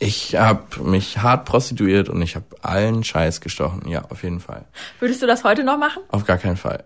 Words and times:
Ich 0.00 0.36
habe 0.36 0.80
mich 0.82 1.18
hart 1.18 1.44
prostituiert 1.44 2.08
und 2.08 2.22
ich 2.22 2.36
habe 2.36 2.46
allen 2.62 3.02
Scheiß 3.02 3.40
gestochen. 3.40 3.88
Ja, 3.88 4.04
auf 4.10 4.22
jeden 4.22 4.38
Fall. 4.38 4.64
Würdest 5.00 5.22
du 5.22 5.26
das 5.26 5.42
heute 5.42 5.64
noch 5.64 5.76
machen? 5.76 6.02
Auf 6.10 6.24
gar 6.24 6.38
keinen 6.38 6.56
Fall. 6.56 6.84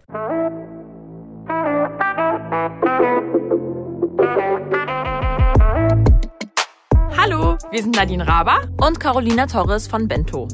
Hallo, 7.18 7.58
wir 7.70 7.82
sind 7.82 7.96
Nadine 7.96 8.26
Raber 8.26 8.62
und 8.78 8.98
Carolina 8.98 9.46
Torres 9.46 9.86
von 9.86 10.08
Bento. 10.08 10.48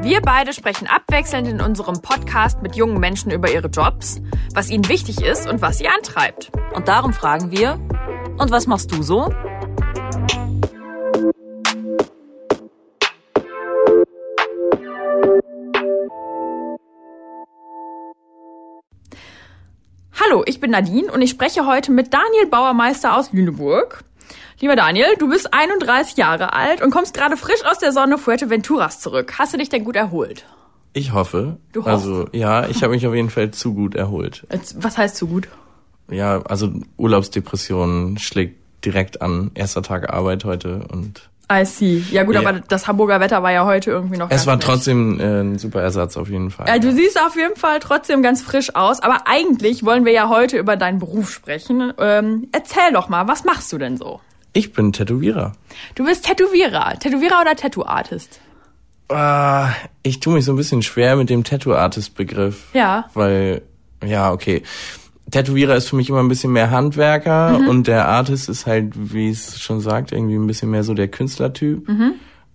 Wir 0.00 0.22
beide 0.22 0.54
sprechen 0.54 0.86
abwechselnd 0.86 1.48
in 1.48 1.60
unserem 1.60 2.00
Podcast 2.00 2.62
mit 2.62 2.76
jungen 2.76 2.98
Menschen 2.98 3.30
über 3.30 3.52
ihre 3.52 3.68
Jobs, 3.68 4.22
was 4.54 4.70
ihnen 4.70 4.88
wichtig 4.88 5.22
ist 5.22 5.46
und 5.46 5.60
was 5.60 5.78
sie 5.78 5.88
antreibt. 5.88 6.50
Und 6.74 6.88
darum 6.88 7.12
fragen 7.12 7.50
wir, 7.50 7.78
und 8.38 8.50
was 8.50 8.66
machst 8.66 8.90
du 8.90 9.02
so? 9.02 9.32
Hallo, 20.20 20.44
ich 20.46 20.60
bin 20.60 20.70
Nadine 20.70 21.10
und 21.10 21.22
ich 21.22 21.30
spreche 21.30 21.66
heute 21.66 21.90
mit 21.90 22.14
Daniel 22.14 22.46
Bauermeister 22.48 23.16
aus 23.16 23.32
Lüneburg. 23.32 24.04
Lieber 24.60 24.76
Daniel, 24.76 25.16
du 25.18 25.28
bist 25.28 25.52
31 25.52 26.16
Jahre 26.16 26.52
alt 26.52 26.82
und 26.82 26.90
kommst 26.90 27.14
gerade 27.14 27.36
frisch 27.36 27.64
aus 27.68 27.78
der 27.78 27.90
Sonne 27.90 28.16
Fuerteventuras 28.16 29.00
zurück. 29.00 29.34
Hast 29.38 29.52
du 29.52 29.58
dich 29.58 29.70
denn 29.70 29.84
gut 29.84 29.96
erholt? 29.96 30.46
Ich 30.92 31.12
hoffe. 31.12 31.56
Du 31.72 31.80
hoffst? 31.80 32.06
Also 32.06 32.28
ja, 32.32 32.68
ich 32.68 32.84
habe 32.84 32.94
mich 32.94 33.04
auf 33.08 33.14
jeden 33.14 33.28
Fall 33.28 33.50
zu 33.50 33.74
gut 33.74 33.96
erholt. 33.96 34.46
Was 34.76 34.96
heißt 34.96 35.16
zu 35.16 35.26
gut? 35.26 35.48
Ja, 36.08 36.42
also 36.42 36.72
Urlaubsdepression 36.96 38.16
schlägt 38.18 38.56
direkt 38.84 39.20
an. 39.20 39.50
Erster 39.54 39.82
Tag 39.82 40.12
Arbeit 40.12 40.44
heute 40.44 40.86
und 40.92 41.28
I 41.52 41.64
see. 41.66 42.02
Ja 42.10 42.22
gut, 42.24 42.34
Ja. 42.34 42.40
aber 42.40 42.60
das 42.60 42.88
Hamburger 42.88 43.20
Wetter 43.20 43.42
war 43.42 43.52
ja 43.52 43.64
heute 43.66 43.90
irgendwie 43.90 44.16
noch 44.16 44.30
es 44.30 44.46
war 44.46 44.56
nett. 44.56 44.64
trotzdem 44.64 45.20
äh, 45.20 45.40
ein 45.42 45.58
super 45.58 45.82
Ersatz 45.82 46.16
auf 46.16 46.28
jeden 46.30 46.50
Fall. 46.50 46.66
Ja, 46.68 46.78
du 46.78 46.90
siehst 46.92 47.20
auf 47.20 47.36
jeden 47.36 47.54
Fall 47.56 47.80
trotzdem 47.80 48.22
ganz 48.22 48.40
frisch 48.42 48.74
aus, 48.74 49.00
aber 49.00 49.26
eigentlich 49.26 49.84
wollen 49.84 50.04
wir 50.06 50.12
ja 50.12 50.28
heute 50.30 50.56
über 50.58 50.76
deinen 50.76 50.98
Beruf 50.98 51.30
sprechen. 51.30 51.92
Ähm, 51.98 52.48
erzähl 52.52 52.92
doch 52.92 53.08
mal, 53.10 53.28
was 53.28 53.44
machst 53.44 53.70
du 53.72 53.78
denn 53.78 53.96
so? 53.98 54.20
Ich 54.54 54.72
bin 54.72 54.92
Tätowierer. 54.92 55.52
Du 55.96 56.04
bist 56.06 56.24
Tätowierer. 56.24 56.98
Tätowierer 56.98 57.40
oder 57.42 57.56
Tattoo-Artist? 57.56 58.40
Ah, 59.08 59.68
ich 60.02 60.20
tue 60.20 60.34
mich 60.34 60.44
so 60.46 60.52
ein 60.52 60.56
bisschen 60.56 60.80
schwer 60.82 61.16
mit 61.16 61.28
dem 61.28 61.44
Tattoo-Artist-Begriff. 61.44 62.68
Ja. 62.72 63.04
Weil, 63.14 63.62
ja, 64.02 64.32
okay. 64.32 64.62
Tätowierer 65.30 65.74
ist 65.74 65.88
für 65.88 65.96
mich 65.96 66.10
immer 66.10 66.22
ein 66.22 66.28
bisschen 66.28 66.52
mehr 66.52 66.70
Handwerker 66.70 67.60
und 67.68 67.86
der 67.86 68.08
Artist 68.08 68.48
ist 68.48 68.66
halt, 68.66 68.92
wie 68.94 69.30
es 69.30 69.60
schon 69.60 69.80
sagt, 69.80 70.12
irgendwie 70.12 70.36
ein 70.36 70.46
bisschen 70.46 70.70
mehr 70.70 70.84
so 70.84 70.94
der 70.94 71.08
Künstlertyp. 71.08 71.88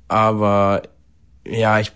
Aber 0.07 0.83
ja, 1.45 1.79
ich, 1.79 1.91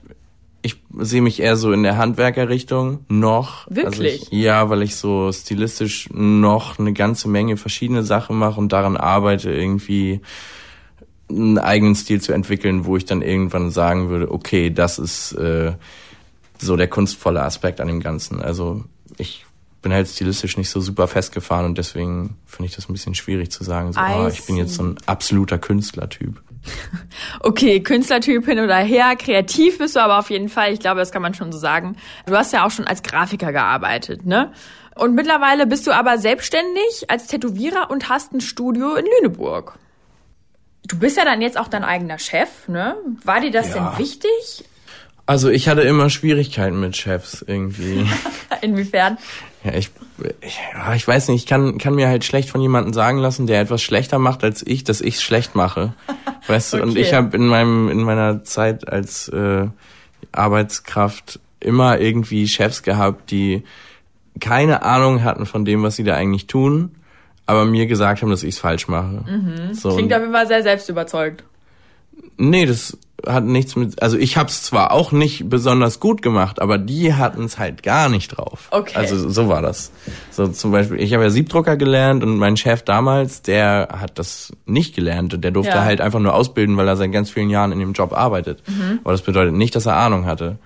ich 0.62 0.78
sehe 0.98 1.22
mich 1.22 1.42
eher 1.42 1.58
so 1.58 1.72
in 1.72 1.84
der 1.84 1.98
Handwerkerrichtung 1.98 3.06
noch. 3.08 3.68
Wirklich? 3.70 4.22
Also 4.22 4.32
ich, 4.32 4.32
ja, 4.32 4.70
weil 4.70 4.82
ich 4.82 4.96
so 4.96 5.32
stilistisch 5.32 6.10
noch 6.12 6.80
eine 6.80 6.94
ganze 6.94 7.30
Menge 7.30 7.58
verschiedene 7.58 8.04
Sachen 8.04 8.38
mache 8.38 8.60
und 8.60 8.72
daran 8.72 8.98
arbeite, 8.98 9.52
irgendwie 9.52 10.22
einen 11.30 11.58
eigenen 11.58 11.96
Stil 11.96 12.22
zu 12.22 12.34
entwickeln, 12.34 12.86
wo 12.86 12.98
ich 12.98 13.06
dann 13.06 13.22
irgendwann 13.22 13.72
sagen 13.72 14.10
würde, 14.10 14.32
okay, 14.32 14.70
das 14.70 15.00
ist 15.00 15.34
äh, 15.34 15.74
so 16.60 16.76
der 16.78 16.88
kunstvolle 16.88 17.42
Aspekt 17.42 17.82
an 17.82 17.88
dem 17.88 18.00
Ganzen. 18.00 18.42
Also 18.42 18.84
ich 19.18 19.46
bin 19.84 19.94
halt 19.94 20.08
stilistisch 20.08 20.58
nicht 20.58 20.70
so 20.72 20.82
super 20.82 21.08
festgefahren 21.08 21.66
und 21.68 21.78
deswegen 21.78 22.36
finde 22.48 22.70
ich 22.70 22.76
das 22.76 22.90
ein 22.90 22.94
bisschen 22.94 23.14
schwierig 23.14 23.52
zu 23.52 23.64
sagen, 23.64 23.94
so, 23.94 24.00
oh, 24.02 24.28
ich 24.28 24.44
bin 24.48 24.56
jetzt 24.56 24.74
so 24.74 24.84
ein 24.84 24.98
absoluter 25.06 25.60
Künstlertyp. 25.60 26.42
Okay, 27.42 27.82
Künstlertyp 27.82 28.46
hin 28.46 28.60
oder 28.60 28.78
her, 28.78 29.16
kreativ 29.18 29.78
bist 29.80 29.96
du 29.98 30.00
aber 30.00 30.18
auf 30.20 30.30
jeden 30.30 30.48
Fall. 30.48 30.72
Ich 30.74 30.80
glaube, 30.80 31.00
das 31.02 31.12
kann 31.12 31.22
man 31.22 31.34
schon 31.34 31.52
so 31.52 31.58
sagen. 31.58 31.98
Du 32.26 32.36
hast 32.36 32.54
ja 32.54 32.66
auch 32.66 32.72
schon 32.72 32.88
als 32.88 33.04
Grafiker 33.04 33.52
gearbeitet, 33.52 34.26
ne? 34.26 34.52
Und 34.96 35.14
mittlerweile 35.14 35.68
bist 35.68 35.86
du 35.88 35.92
aber 35.92 36.18
selbstständig 36.18 37.10
als 37.10 37.28
Tätowierer 37.28 37.92
und 37.92 38.08
hast 38.10 38.32
ein 38.34 38.40
Studio 38.42 38.96
in 38.96 39.06
Lüneburg. 39.06 39.78
Du 40.88 40.98
bist 40.98 41.18
ja 41.18 41.26
dann 41.26 41.42
jetzt 41.42 41.58
auch 41.58 41.68
dein 41.68 41.84
eigener 41.84 42.18
Chef, 42.18 42.68
ne? 42.70 42.96
War 43.26 43.42
dir 43.42 43.52
das 43.52 43.76
Ja. 43.76 43.90
denn 43.92 44.00
wichtig? 44.00 44.64
Also 45.26 45.50
ich 45.50 45.68
hatte 45.68 45.82
immer 45.82 46.10
Schwierigkeiten 46.10 46.80
mit 46.80 46.96
Chefs 46.96 47.44
irgendwie. 47.46 48.08
Inwiefern? 48.62 49.18
Ja, 49.64 49.74
ich, 49.74 49.92
ich, 50.42 50.60
ich 50.96 51.08
weiß 51.08 51.30
nicht, 51.30 51.44
ich 51.44 51.48
kann, 51.48 51.78
kann 51.78 51.96
mir 51.96 52.10
halt 52.10 52.26
schlecht 52.26 52.50
von 52.50 52.60
jemandem 52.60 52.94
sagen 52.94 53.20
lassen, 53.20 53.48
der 53.48 53.62
etwas 53.62 53.82
schlechter 53.82 54.20
macht 54.20 54.44
als 54.44 54.66
ich, 54.66 54.84
dass 54.84 55.00
ich 55.00 55.16
es 55.16 55.24
schlecht 55.24 55.56
mache. 55.56 55.94
Weißt 56.48 56.74
du, 56.74 56.82
und 56.82 56.98
ich 56.98 57.14
habe 57.14 57.36
in 57.38 57.48
meinem 57.48 57.88
in 57.90 58.04
meiner 58.04 58.44
Zeit 58.44 58.90
als 58.90 59.30
äh, 59.30 59.68
Arbeitskraft 60.34 61.40
immer 61.62 62.00
irgendwie 62.00 62.48
Chefs 62.50 62.84
gehabt, 62.84 63.32
die 63.32 63.64
keine 64.42 64.84
Ahnung 64.84 65.24
hatten 65.24 65.46
von 65.46 65.64
dem, 65.64 65.84
was 65.84 65.96
sie 65.96 66.04
da 66.04 66.16
eigentlich 66.16 66.48
tun, 66.48 66.96
aber 67.46 67.64
mir 67.64 67.88
gesagt 67.88 68.22
haben, 68.22 68.30
dass 68.30 68.44
ich 68.44 68.56
es 68.56 68.60
falsch 68.60 68.90
mache. 68.90 69.24
So, 69.72 69.96
Klingt 69.96 70.14
auf 70.14 70.20
jeden 70.20 70.34
Fall 70.34 70.48
sehr 70.48 70.64
selbstüberzeugt. 70.64 71.44
Nee, 72.38 72.66
das 72.66 72.98
hat 73.26 73.46
nichts 73.46 73.76
mit. 73.76 74.02
Also 74.02 74.18
ich 74.18 74.38
hab's 74.38 74.64
zwar 74.64 74.92
auch 74.92 75.12
nicht 75.12 75.48
besonders 75.50 76.00
gut 76.00 76.22
gemacht, 76.22 76.62
aber 76.62 76.78
die 76.78 77.14
hatten's 77.14 77.58
halt 77.58 77.84
gar 77.84 78.10
nicht 78.10 78.30
drauf. 78.30 78.68
Okay. 78.72 78.96
Also 78.96 79.30
so 79.30 79.48
war 79.48 79.62
das. 79.62 79.92
So 80.32 80.48
zum 80.48 80.72
Beispiel, 80.72 81.00
ich 81.00 81.14
habe 81.14 81.24
ja 81.24 81.30
Siebdrucker 81.30 81.78
gelernt 81.78 82.24
und 82.24 82.38
mein 82.38 82.58
Chef 82.58 82.82
damals, 82.82 83.42
der 83.42 83.90
hat 84.00 84.20
das 84.20 84.52
nicht 84.66 84.96
gelernt 84.96 85.34
und 85.34 85.42
der 85.42 85.52
durfte 85.52 85.76
Ja. 85.76 85.84
halt 85.84 86.02
einfach 86.02 86.20
nur 86.20 86.34
ausbilden, 86.34 86.76
weil 86.76 86.88
er 86.88 86.98
seit 86.98 87.12
ganz 87.12 87.30
vielen 87.30 87.50
Jahren 87.50 87.72
in 87.72 87.80
dem 87.80 87.94
Job 87.94 88.14
arbeitet. 88.14 88.62
Mhm. 88.68 89.00
Aber 89.04 89.12
das 89.14 89.22
bedeutet 89.22 89.54
nicht, 89.54 89.76
dass 89.76 89.86
er 89.86 89.96
Ahnung 89.96 90.26
hatte. 90.26 90.58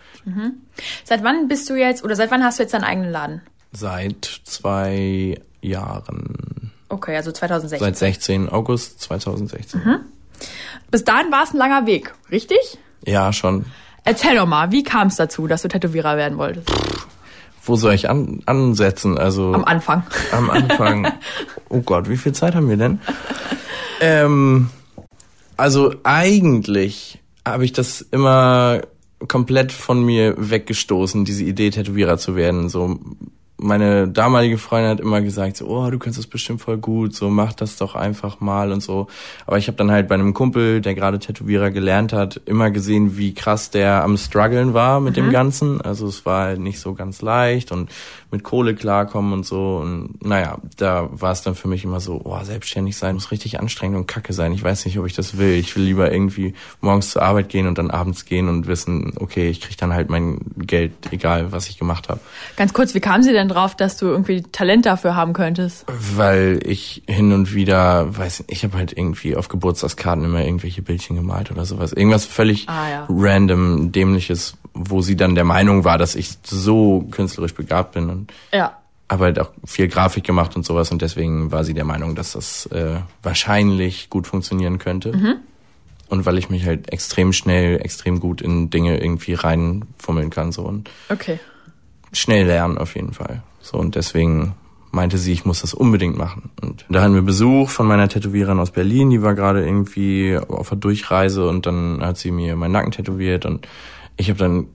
Seit 1.03 1.23
wann 1.23 1.47
bist 1.47 1.69
du 1.69 1.75
jetzt, 1.75 2.03
oder 2.03 2.15
seit 2.15 2.31
wann 2.31 2.43
hast 2.43 2.59
du 2.59 2.63
jetzt 2.63 2.73
deinen 2.73 2.83
eigenen 2.83 3.11
Laden? 3.11 3.41
Seit 3.71 4.41
zwei 4.43 5.39
Jahren. 5.61 6.71
Okay, 6.89 7.15
also 7.15 7.31
2016. 7.31 7.85
Seit 7.85 7.97
16. 7.97 8.49
August 8.49 9.01
2016. 9.01 9.81
Mhm. 9.83 9.99
Bis 10.91 11.03
dahin 11.03 11.31
war 11.31 11.43
es 11.43 11.53
ein 11.53 11.57
langer 11.57 11.85
Weg, 11.85 12.13
richtig? 12.31 12.77
Ja, 13.05 13.33
schon. 13.33 13.65
Erzähl 14.03 14.35
doch 14.35 14.45
mal, 14.45 14.71
wie 14.71 14.83
kam 14.83 15.07
es 15.07 15.17
dazu, 15.17 15.47
dass 15.47 15.61
du 15.61 15.67
Tätowierer 15.67 16.15
werden 16.17 16.37
wolltest? 16.37 16.69
Wo 17.63 17.75
soll 17.75 17.93
ich 17.93 18.09
an, 18.09 18.41
ansetzen? 18.45 19.17
Also 19.17 19.53
Am 19.53 19.65
Anfang. 19.65 20.03
am 20.31 20.49
Anfang. 20.49 21.11
oh 21.69 21.81
Gott, 21.81 22.09
wie 22.09 22.15
viel 22.15 22.31
Zeit 22.31 22.55
haben 22.55 22.69
wir 22.69 22.77
denn? 22.77 23.01
Ähm, 23.99 24.69
also 25.57 25.93
eigentlich 26.03 27.19
habe 27.45 27.65
ich 27.65 27.73
das 27.73 28.01
immer 28.01 28.81
komplett 29.27 29.71
von 29.71 30.05
mir 30.05 30.35
weggestoßen, 30.37 31.25
diese 31.25 31.43
Idee, 31.43 31.71
Tätowierer 31.71 32.17
zu 32.17 32.35
werden. 32.35 32.69
So 32.69 32.99
meine 33.59 34.07
damalige 34.07 34.57
Freundin 34.57 34.91
hat 34.91 34.99
immer 34.99 35.21
gesagt, 35.21 35.57
so, 35.57 35.67
oh, 35.67 35.89
du 35.89 35.97
kannst 35.97 36.19
das 36.19 36.27
bestimmt 36.27 36.61
voll 36.61 36.77
gut, 36.77 37.15
so 37.15 37.29
mach 37.29 37.53
das 37.53 37.77
doch 37.77 37.95
einfach 37.95 38.39
mal 38.39 38.71
und 38.71 38.81
so. 38.81 39.07
Aber 39.45 39.57
ich 39.57 39.67
habe 39.67 39.77
dann 39.77 39.91
halt 39.91 40.07
bei 40.07 40.15
einem 40.15 40.33
Kumpel, 40.33 40.81
der 40.81 40.93
gerade 40.93 41.17
Tätowierer 41.19 41.71
gelernt 41.71 42.13
hat, 42.13 42.39
immer 42.45 42.69
gesehen, 42.69 43.17
wie 43.17 43.33
krass 43.33 43.71
der 43.71 44.03
am 44.03 44.17
struggeln 44.17 44.73
war 44.73 44.99
mit 44.99 45.17
dem 45.17 45.31
Ganzen. 45.31 45.81
Also 45.81 46.07
es 46.07 46.25
war 46.25 46.45
halt 46.45 46.59
nicht 46.59 46.79
so 46.79 46.93
ganz 46.93 47.21
leicht 47.21 47.71
und 47.71 47.89
mit 48.31 48.43
Kohle 48.43 48.75
klarkommen 48.75 49.33
und 49.33 49.45
so. 49.45 49.77
Und 49.77 50.23
naja, 50.23 50.57
da 50.77 51.09
war 51.11 51.31
es 51.31 51.41
dann 51.41 51.55
für 51.55 51.67
mich 51.67 51.83
immer 51.83 51.99
so, 51.99 52.21
oh, 52.23 52.37
selbstständig 52.43 52.97
sein 52.97 53.15
muss 53.15 53.31
richtig 53.31 53.59
anstrengend 53.59 53.97
und 53.97 54.07
kacke 54.07 54.33
sein. 54.33 54.51
Ich 54.51 54.63
weiß 54.63 54.85
nicht, 54.85 54.99
ob 54.99 55.05
ich 55.05 55.13
das 55.13 55.37
will. 55.37 55.53
Ich 55.53 55.75
will 55.75 55.83
lieber 55.83 56.11
irgendwie 56.11 56.53
morgens 56.81 57.11
zur 57.11 57.23
Arbeit 57.23 57.49
gehen 57.49 57.67
und 57.67 57.77
dann 57.77 57.89
abends 57.89 58.25
gehen 58.25 58.49
und 58.49 58.67
wissen, 58.67 59.13
okay, 59.19 59.49
ich 59.49 59.61
krieg 59.61 59.77
dann 59.77 59.93
halt 59.93 60.09
mein 60.09 60.39
Geld, 60.57 60.91
egal 61.11 61.51
was 61.51 61.69
ich 61.69 61.79
gemacht 61.79 62.09
habe. 62.09 62.19
Ganz 62.55 62.73
kurz, 62.73 62.93
wie 62.93 62.99
kam 62.99 63.23
sie 63.23 63.33
denn 63.33 63.46
drauf, 63.47 63.75
dass 63.75 63.97
du 63.97 64.05
irgendwie 64.07 64.41
Talent 64.43 64.85
dafür 64.85 65.15
haben 65.15 65.33
könntest? 65.33 65.85
Weil 66.15 66.59
ich 66.65 67.03
hin 67.07 67.31
und 67.33 67.53
wieder, 67.53 68.17
weiß 68.17 68.39
nicht, 68.39 68.51
ich 68.51 68.63
habe 68.63 68.77
halt 68.77 68.93
irgendwie 68.97 69.35
auf 69.35 69.47
Geburtstagskarten 69.47 70.23
immer 70.25 70.43
irgendwelche 70.43 70.81
Bildchen 70.81 71.15
gemalt 71.15 71.51
oder 71.51 71.65
sowas. 71.65 71.93
Irgendwas 71.93 72.25
völlig 72.25 72.67
Ah, 72.69 72.89
ja. 72.89 73.05
random, 73.09 73.91
dämliches, 73.91 74.55
wo 74.73 75.01
sie 75.01 75.15
dann 75.15 75.35
der 75.35 75.43
Meinung 75.45 75.83
war, 75.83 75.97
dass 75.97 76.15
ich 76.15 76.37
so 76.43 77.07
künstlerisch 77.11 77.53
begabt 77.53 77.93
bin 77.93 78.09
und 78.09 78.31
Ja. 78.53 78.77
habe 79.11 79.25
halt 79.25 79.39
auch 79.39 79.51
viel 79.65 79.87
Grafik 79.87 80.23
gemacht 80.23 80.55
und 80.55 80.65
sowas 80.65 80.91
und 80.91 81.01
deswegen 81.01 81.51
war 81.51 81.63
sie 81.63 81.73
der 81.73 81.85
Meinung, 81.85 82.15
dass 82.15 82.33
das 82.33 82.65
äh, 82.67 82.99
wahrscheinlich 83.23 84.09
gut 84.09 84.27
funktionieren 84.27 84.79
könnte. 84.79 85.37
Und 86.09 86.25
weil 86.25 86.37
ich 86.37 86.49
mich 86.49 86.65
halt 86.65 86.91
extrem 86.93 87.33
schnell, 87.33 87.81
extrem 87.81 88.19
gut 88.21 88.41
in 88.41 88.69
Dinge 88.69 88.97
irgendwie 89.01 89.33
reinfummeln 89.33 90.29
kann 90.29 90.51
so 90.53 90.61
und 90.63 90.89
Okay. 91.09 91.37
Schnell 92.13 92.45
lernen 92.47 92.77
auf 92.77 92.95
jeden 92.95 93.13
Fall. 93.13 93.43
So 93.61 93.77
und 93.77 93.95
deswegen 93.95 94.53
meinte 94.91 95.17
sie, 95.17 95.33
ich 95.33 95.45
muss 95.45 95.61
das 95.61 95.73
unbedingt 95.73 96.17
machen. 96.17 96.49
Und 96.61 96.85
da 96.89 97.01
hatten 97.01 97.13
wir 97.13 97.21
Besuch 97.21 97.69
von 97.69 97.87
meiner 97.87 98.07
Tätowiererin 98.07 98.59
aus 98.59 98.71
Berlin, 98.71 99.09
die 99.09 99.21
war 99.21 99.35
gerade 99.35 99.63
irgendwie 99.65 100.37
auf 100.37 100.69
der 100.69 100.77
Durchreise 100.77 101.47
und 101.47 101.65
dann 101.65 101.99
hat 102.01 102.17
sie 102.17 102.31
mir 102.31 102.55
meinen 102.55 102.71
Nacken 102.71 102.91
tätowiert 102.91 103.45
und 103.45 103.67
ich 104.15 104.29
habe 104.29 104.39
dann 104.39 104.67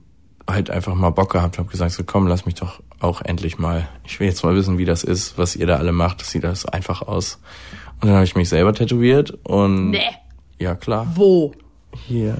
halt 0.47 0.69
einfach 0.69 0.93
mal 0.95 1.09
Bock 1.09 1.31
gehabt, 1.31 1.57
habe 1.57 1.69
gesagt, 1.69 1.91
so 1.91 2.03
komm, 2.03 2.27
lass 2.27 2.45
mich 2.45 2.55
doch 2.55 2.81
auch 2.99 3.21
endlich 3.21 3.57
mal. 3.57 3.87
Ich 4.05 4.19
will 4.19 4.27
jetzt 4.27 4.43
mal 4.43 4.55
wissen, 4.55 4.77
wie 4.77 4.85
das 4.85 5.03
ist, 5.03 5.37
was 5.37 5.55
ihr 5.55 5.67
da 5.67 5.77
alle 5.77 5.91
macht. 5.91 6.21
Das 6.21 6.31
sieht 6.31 6.43
das 6.43 6.65
einfach 6.65 7.01
aus. 7.01 7.39
Und 8.01 8.07
dann 8.07 8.15
habe 8.15 8.25
ich 8.25 8.35
mich 8.35 8.49
selber 8.49 8.73
tätowiert 8.73 9.37
und 9.43 9.91
Nee. 9.91 10.01
ja 10.59 10.75
klar. 10.75 11.07
Wo? 11.15 11.53
Hier. 12.07 12.37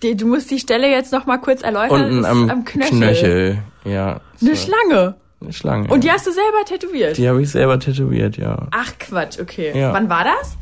Du 0.00 0.26
musst 0.26 0.50
die 0.50 0.58
Stelle 0.58 0.90
jetzt 0.90 1.12
noch 1.12 1.26
mal 1.26 1.38
kurz 1.38 1.62
erläutern. 1.62 2.04
Unten 2.04 2.22
Das 2.22 2.36
ist 2.36 2.50
am, 2.50 2.64
Knöchel. 2.64 3.58
Ja. 3.84 4.20
Eine 4.40 4.56
so 4.56 4.66
Schlange. 4.66 5.14
Eine 5.40 5.52
Schlange. 5.52 5.88
Und 5.88 6.04
die 6.04 6.08
ja. 6.08 6.14
hast 6.14 6.26
du 6.26 6.32
selber 6.32 6.64
tätowiert? 6.64 7.18
die 7.18 7.28
habe 7.28 7.42
ich 7.42 7.50
selber 7.50 7.78
tätowiert, 7.78 8.36
ja. 8.36 8.68
Ach 8.70 8.92
Quatsch, 8.98 9.40
okay. 9.40 9.72
Ja. 9.78 9.92
Wann 9.92 10.08
war 10.08 10.24
das? 10.24 10.56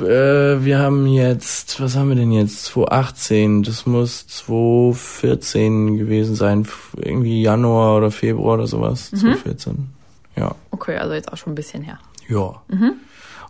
Äh, 0.00 0.64
wir 0.64 0.78
haben 0.78 1.06
jetzt, 1.06 1.80
was 1.80 1.96
haben 1.96 2.08
wir 2.08 2.16
denn 2.16 2.32
jetzt? 2.32 2.64
2018, 2.66 3.62
das 3.62 3.84
muss 3.84 4.26
2014 4.28 5.98
gewesen 5.98 6.34
sein, 6.34 6.66
irgendwie 6.96 7.42
Januar 7.42 7.98
oder 7.98 8.10
Februar 8.10 8.54
oder 8.54 8.66
sowas, 8.66 9.10
2014. 9.10 9.90
Ja. 10.36 10.54
Okay, 10.70 10.96
also 10.96 11.12
jetzt 11.12 11.30
auch 11.30 11.36
schon 11.36 11.52
ein 11.52 11.56
bisschen 11.56 11.82
her. 11.82 11.98
Ja. 12.28 12.62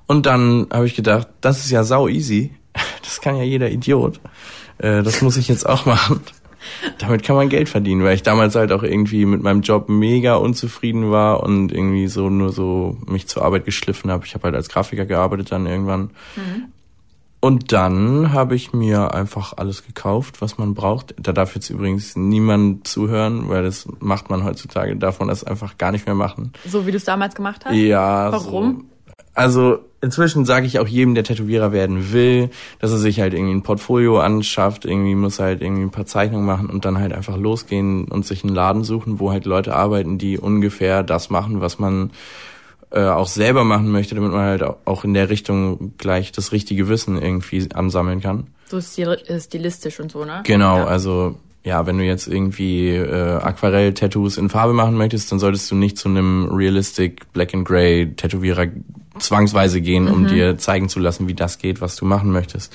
Und 0.07 0.27
dann 0.27 0.67
habe 0.73 0.87
ich 0.87 0.97
gedacht, 0.97 1.29
das 1.41 1.65
ist 1.65 1.71
ja 1.71 1.85
sau 1.85 2.09
easy. 2.09 2.53
Das 3.03 3.21
kann 3.21 3.37
ja 3.37 3.43
jeder 3.43 3.71
Idiot. 3.71 4.21
Äh, 4.79 5.03
das 5.03 5.23
muss 5.23 5.37
ich 5.37 5.49
jetzt 5.49 5.69
auch 5.69 5.87
machen. 5.87 6.21
Damit 6.99 7.23
kann 7.23 7.37
man 7.37 7.49
Geld 7.49 7.69
verdienen, 7.69 8.05
weil 8.05 8.15
ich 8.15 8.23
damals 8.23 8.55
halt 8.55 8.71
auch 8.73 8.83
irgendwie 8.83 9.25
mit 9.25 9.43
meinem 9.43 9.63
Job 9.63 9.89
mega 9.89 10.35
unzufrieden 10.37 11.11
war 11.11 11.43
und 11.43 11.73
irgendwie 11.73 12.07
so 12.07 12.29
nur 12.29 12.53
so 12.53 12.99
mich 13.07 13.27
zur 13.29 13.45
Arbeit 13.45 13.65
geschliffen 13.65 14.11
habe. 14.11 14.27
Ich 14.27 14.35
habe 14.35 14.45
halt 14.45 14.55
als 14.55 14.69
Grafiker 14.69 15.07
gearbeitet 15.07 15.51
dann 15.53 15.67
irgendwann. 15.67 16.11
Und 17.41 17.73
dann 17.73 18.33
habe 18.35 18.55
ich 18.55 18.75
mir 18.75 19.15
einfach 19.15 19.55
alles 19.57 19.87
gekauft, 19.87 20.43
was 20.43 20.59
man 20.59 20.75
braucht. 20.75 21.15
Da 21.19 21.33
darf 21.33 21.55
jetzt 21.55 21.71
übrigens 21.71 22.15
niemand 22.15 22.87
zuhören, 22.87 23.49
weil 23.49 23.63
das 23.63 23.89
macht 24.01 24.29
man 24.29 24.45
heutzutage, 24.45 24.95
darf 24.97 25.21
man 25.21 25.29
das 25.29 25.43
einfach 25.43 25.79
gar 25.79 25.91
nicht 25.91 26.05
mehr 26.05 26.15
machen. 26.15 26.53
So 26.67 26.87
wie 26.87 26.91
du 26.91 26.99
es 26.99 27.05
damals 27.05 27.35
gemacht 27.35 27.65
hast? 27.65 27.75
Ja. 27.75 28.31
Warum? 28.31 28.85
So. 29.07 29.13
Also 29.33 29.79
inzwischen 30.03 30.45
sage 30.45 30.67
ich 30.67 30.79
auch 30.79 30.87
jedem, 30.87 31.15
der 31.15 31.25
Tätowierer 31.25 31.73
werden 31.73 32.13
will, 32.13 32.51
dass 32.79 32.91
er 32.91 32.99
sich 32.99 33.21
halt 33.21 33.35
irgendwie 33.35 33.55
ein 33.55 33.63
Portfolio 33.63 34.19
anschafft, 34.21 34.85
irgendwie 34.85 35.15
muss 35.15 35.39
er 35.39 35.47
halt 35.47 35.63
irgendwie 35.63 35.83
ein 35.83 35.91
paar 35.91 36.07
Zeichnungen 36.07 36.47
machen 36.47 36.71
und 36.71 36.85
dann 36.85 36.99
halt 36.99 37.13
einfach 37.13 37.37
losgehen 37.37 38.07
und 38.07 38.25
sich 38.27 38.45
einen 38.45 38.55
Laden 38.55 38.85
suchen, 38.85 39.21
wo 39.21 39.31
halt 39.31 39.45
Leute 39.45 39.75
arbeiten, 39.77 40.19
die 40.19 40.39
ungefähr 40.39 41.03
das 41.03 41.31
machen, 41.31 41.61
was 41.61 41.79
man 41.79 42.11
äh, 42.91 43.05
auch 43.05 43.29
selber 43.29 43.65
machen 43.65 43.91
möchte, 43.91 44.15
damit 44.15 44.33
man 44.33 44.41
halt 44.41 44.63
auch 44.63 45.05
in 45.05 45.15
der 45.15 45.29
Richtung 45.31 45.93
gleich 45.99 46.33
das 46.33 46.53
richtige 46.53 46.89
Wissen 46.89 47.21
irgendwie 47.21 47.69
ansammeln 47.75 48.21
kann. 48.21 48.49
So 48.67 48.79
äh, 48.79 49.41
stilistisch 49.41 50.01
und 50.01 50.11
so, 50.13 50.25
ne? 50.25 50.41
Genau, 50.45 50.79
Ja. 50.79 50.87
also 50.87 51.37
ja, 51.63 51.87
wenn 51.87 51.99
du 51.99 52.05
jetzt 52.05 52.27
irgendwie 52.27 52.89
äh, 52.89 53.35
Aquarell-Tattoos 53.37 54.39
in 54.39 54.49
Farbe 54.49 54.73
machen 54.73 54.97
möchtest, 54.97 55.31
dann 55.31 55.39
solltest 55.39 55.71
du 55.71 55.75
nicht 55.75 55.99
zu 55.99 56.09
einem 56.09 56.49
Realistic 56.51 57.31
Black 57.35 57.53
and 57.53 57.67
Grey 57.69 58.13
Tätowierer 58.17 58.67
zwangsweise 59.21 59.81
gehen, 59.81 60.09
um 60.09 60.27
dir 60.27 60.59
zeigen 60.59 60.89
zu 60.89 60.99
lassen, 61.01 61.29
wie 61.29 61.35
das 61.35 61.59
geht, 61.59 61.81
was 61.81 61.97
du 61.97 62.05
machen 62.05 62.31
möchtest. 62.31 62.73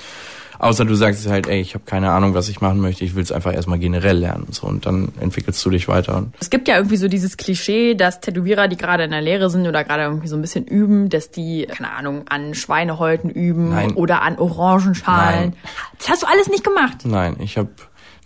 Außer 0.58 0.84
du 0.84 0.94
sagst 0.94 1.28
halt, 1.28 1.48
ey, 1.48 1.60
ich 1.60 1.74
habe 1.74 1.84
keine 1.84 2.10
Ahnung, 2.12 2.34
was 2.34 2.48
ich 2.48 2.60
machen 2.60 2.80
möchte, 2.80 3.04
ich 3.04 3.14
will 3.14 3.22
es 3.22 3.32
einfach 3.32 3.52
erstmal 3.52 3.78
generell 3.78 4.16
lernen. 4.16 4.46
So, 4.50 4.66
und 4.66 4.86
dann 4.86 5.12
entwickelst 5.20 5.64
du 5.64 5.70
dich 5.70 5.88
weiter. 5.88 6.16
Und 6.16 6.34
Es 6.40 6.50
gibt 6.50 6.68
ja 6.68 6.76
irgendwie 6.76 6.96
so 6.96 7.08
dieses 7.08 7.36
Klischee, 7.36 7.94
dass 7.94 8.20
Tätowierer, 8.20 8.68
die 8.68 8.76
gerade 8.76 9.04
in 9.04 9.10
der 9.10 9.20
Lehre 9.20 9.50
sind 9.50 9.66
oder 9.66 9.84
gerade 9.84 10.04
irgendwie 10.04 10.28
so 10.28 10.36
ein 10.36 10.40
bisschen 10.40 10.64
üben, 10.64 11.08
dass 11.10 11.30
die, 11.30 11.66
keine 11.66 11.92
Ahnung, 11.92 12.26
an 12.28 12.54
Schweinehäuten 12.54 13.30
üben 13.30 13.70
Nein. 13.70 13.92
oder 13.92 14.22
an 14.22 14.38
Orangenschalen. 14.38 15.50
Nein. 15.50 15.56
Das 15.98 16.08
hast 16.08 16.22
du 16.22 16.26
alles 16.26 16.48
nicht 16.48 16.64
gemacht. 16.64 16.98
Nein, 17.04 17.36
ich 17.40 17.58
habe 17.58 17.68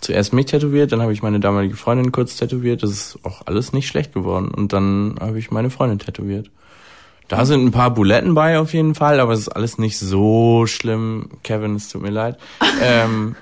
zuerst 0.01 0.33
mich 0.33 0.47
tätowiert, 0.47 0.93
dann 0.93 1.03
habe 1.03 1.13
ich 1.13 1.23
meine 1.23 1.41
damalige 1.41 1.77
Freundin 1.77 2.13
kurz 2.13 2.37
tätowiert. 2.37 2.83
Das 2.83 2.91
ist 2.91 3.19
auch 3.25 3.43
alles 3.47 3.73
nicht 3.73 3.89
schlecht 3.89 4.15
geworden. 4.15 4.49
Und 4.49 4.73
dann 4.73 5.17
habe 5.21 5.39
ich 5.39 5.51
meine 5.51 5.71
Freundin 5.71 5.99
tätowiert. 5.99 6.51
Da 7.31 7.45
sind 7.45 7.65
ein 7.65 7.71
paar 7.71 7.95
Buletten 7.95 8.35
bei 8.35 8.59
auf 8.59 8.75
jeden 8.75 8.97
Fall, 8.97 9.21
aber 9.21 9.33
es 9.33 9.39
ist 9.39 9.49
alles 9.51 9.79
nicht 9.79 9.97
so 10.01 10.67
schlimm. 10.67 11.31
Kevin, 11.45 11.77
es 11.77 11.89
tut 11.89 12.03
mir 12.03 12.11
leid. 12.11 12.37
ähm, 12.83 13.37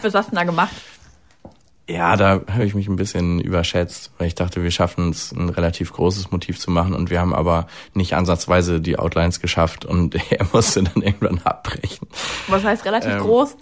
Was 0.00 0.14
hast 0.14 0.28
du 0.28 0.30
denn 0.30 0.36
da 0.36 0.44
gemacht? 0.44 0.72
ja, 1.86 2.16
da 2.16 2.40
habe 2.50 2.64
ich 2.64 2.74
mich 2.74 2.88
ein 2.88 2.96
bisschen 2.96 3.40
überschätzt, 3.40 4.12
weil 4.16 4.28
ich 4.28 4.34
dachte, 4.34 4.62
wir 4.62 4.70
schaffen 4.70 5.10
es, 5.10 5.32
ein 5.32 5.50
relativ 5.50 5.92
großes 5.92 6.30
Motiv 6.30 6.58
zu 6.58 6.70
machen 6.70 6.94
und 6.94 7.10
wir 7.10 7.20
haben 7.20 7.34
aber 7.34 7.66
nicht 7.92 8.14
ansatzweise 8.14 8.80
die 8.80 8.98
Outlines 8.98 9.40
geschafft 9.40 9.84
und 9.84 10.14
er 10.32 10.46
musste 10.52 10.82
dann 10.82 11.02
irgendwann 11.02 11.40
abbrechen. 11.44 12.08
Was 12.48 12.64
heißt 12.64 12.86
relativ 12.86 13.12
Ähm, 13.12 13.20
groß? 13.20 13.56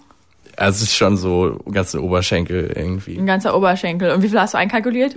Also 0.55 0.77
es 0.77 0.81
ist 0.83 0.95
schon 0.95 1.17
so 1.17 1.59
ganze 1.69 2.01
Oberschenkel 2.01 2.71
irgendwie. 2.73 3.17
Ein 3.17 3.25
ganzer 3.25 3.57
Oberschenkel. 3.57 4.11
Und 4.11 4.21
wie 4.21 4.29
viel 4.29 4.39
hast 4.39 4.53
du 4.53 4.57
einkalkuliert? 4.57 5.15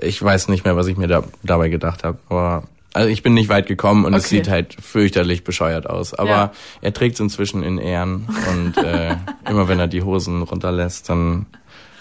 Ich 0.00 0.22
weiß 0.22 0.48
nicht 0.48 0.64
mehr, 0.64 0.76
was 0.76 0.86
ich 0.86 0.96
mir 0.96 1.06
da, 1.08 1.24
dabei 1.42 1.68
gedacht 1.68 2.04
habe, 2.04 2.18
aber 2.28 2.64
also 2.92 3.08
ich 3.08 3.22
bin 3.22 3.34
nicht 3.34 3.48
weit 3.48 3.66
gekommen 3.66 4.04
und 4.04 4.14
es 4.14 4.26
Okay. 4.26 4.36
sieht 4.36 4.48
halt 4.48 4.74
fürchterlich 4.80 5.42
bescheuert 5.44 5.88
aus. 5.90 6.14
Aber 6.14 6.30
Ja. 6.30 6.52
er 6.80 6.92
trägt 6.94 7.14
es 7.14 7.20
inzwischen 7.20 7.62
in 7.62 7.78
Ehren 7.78 8.28
und 8.48 8.76
äh, 8.78 9.16
immer 9.48 9.68
wenn 9.68 9.78
er 9.80 9.88
die 9.88 10.02
Hosen 10.02 10.42
runterlässt, 10.42 11.08
dann 11.08 11.46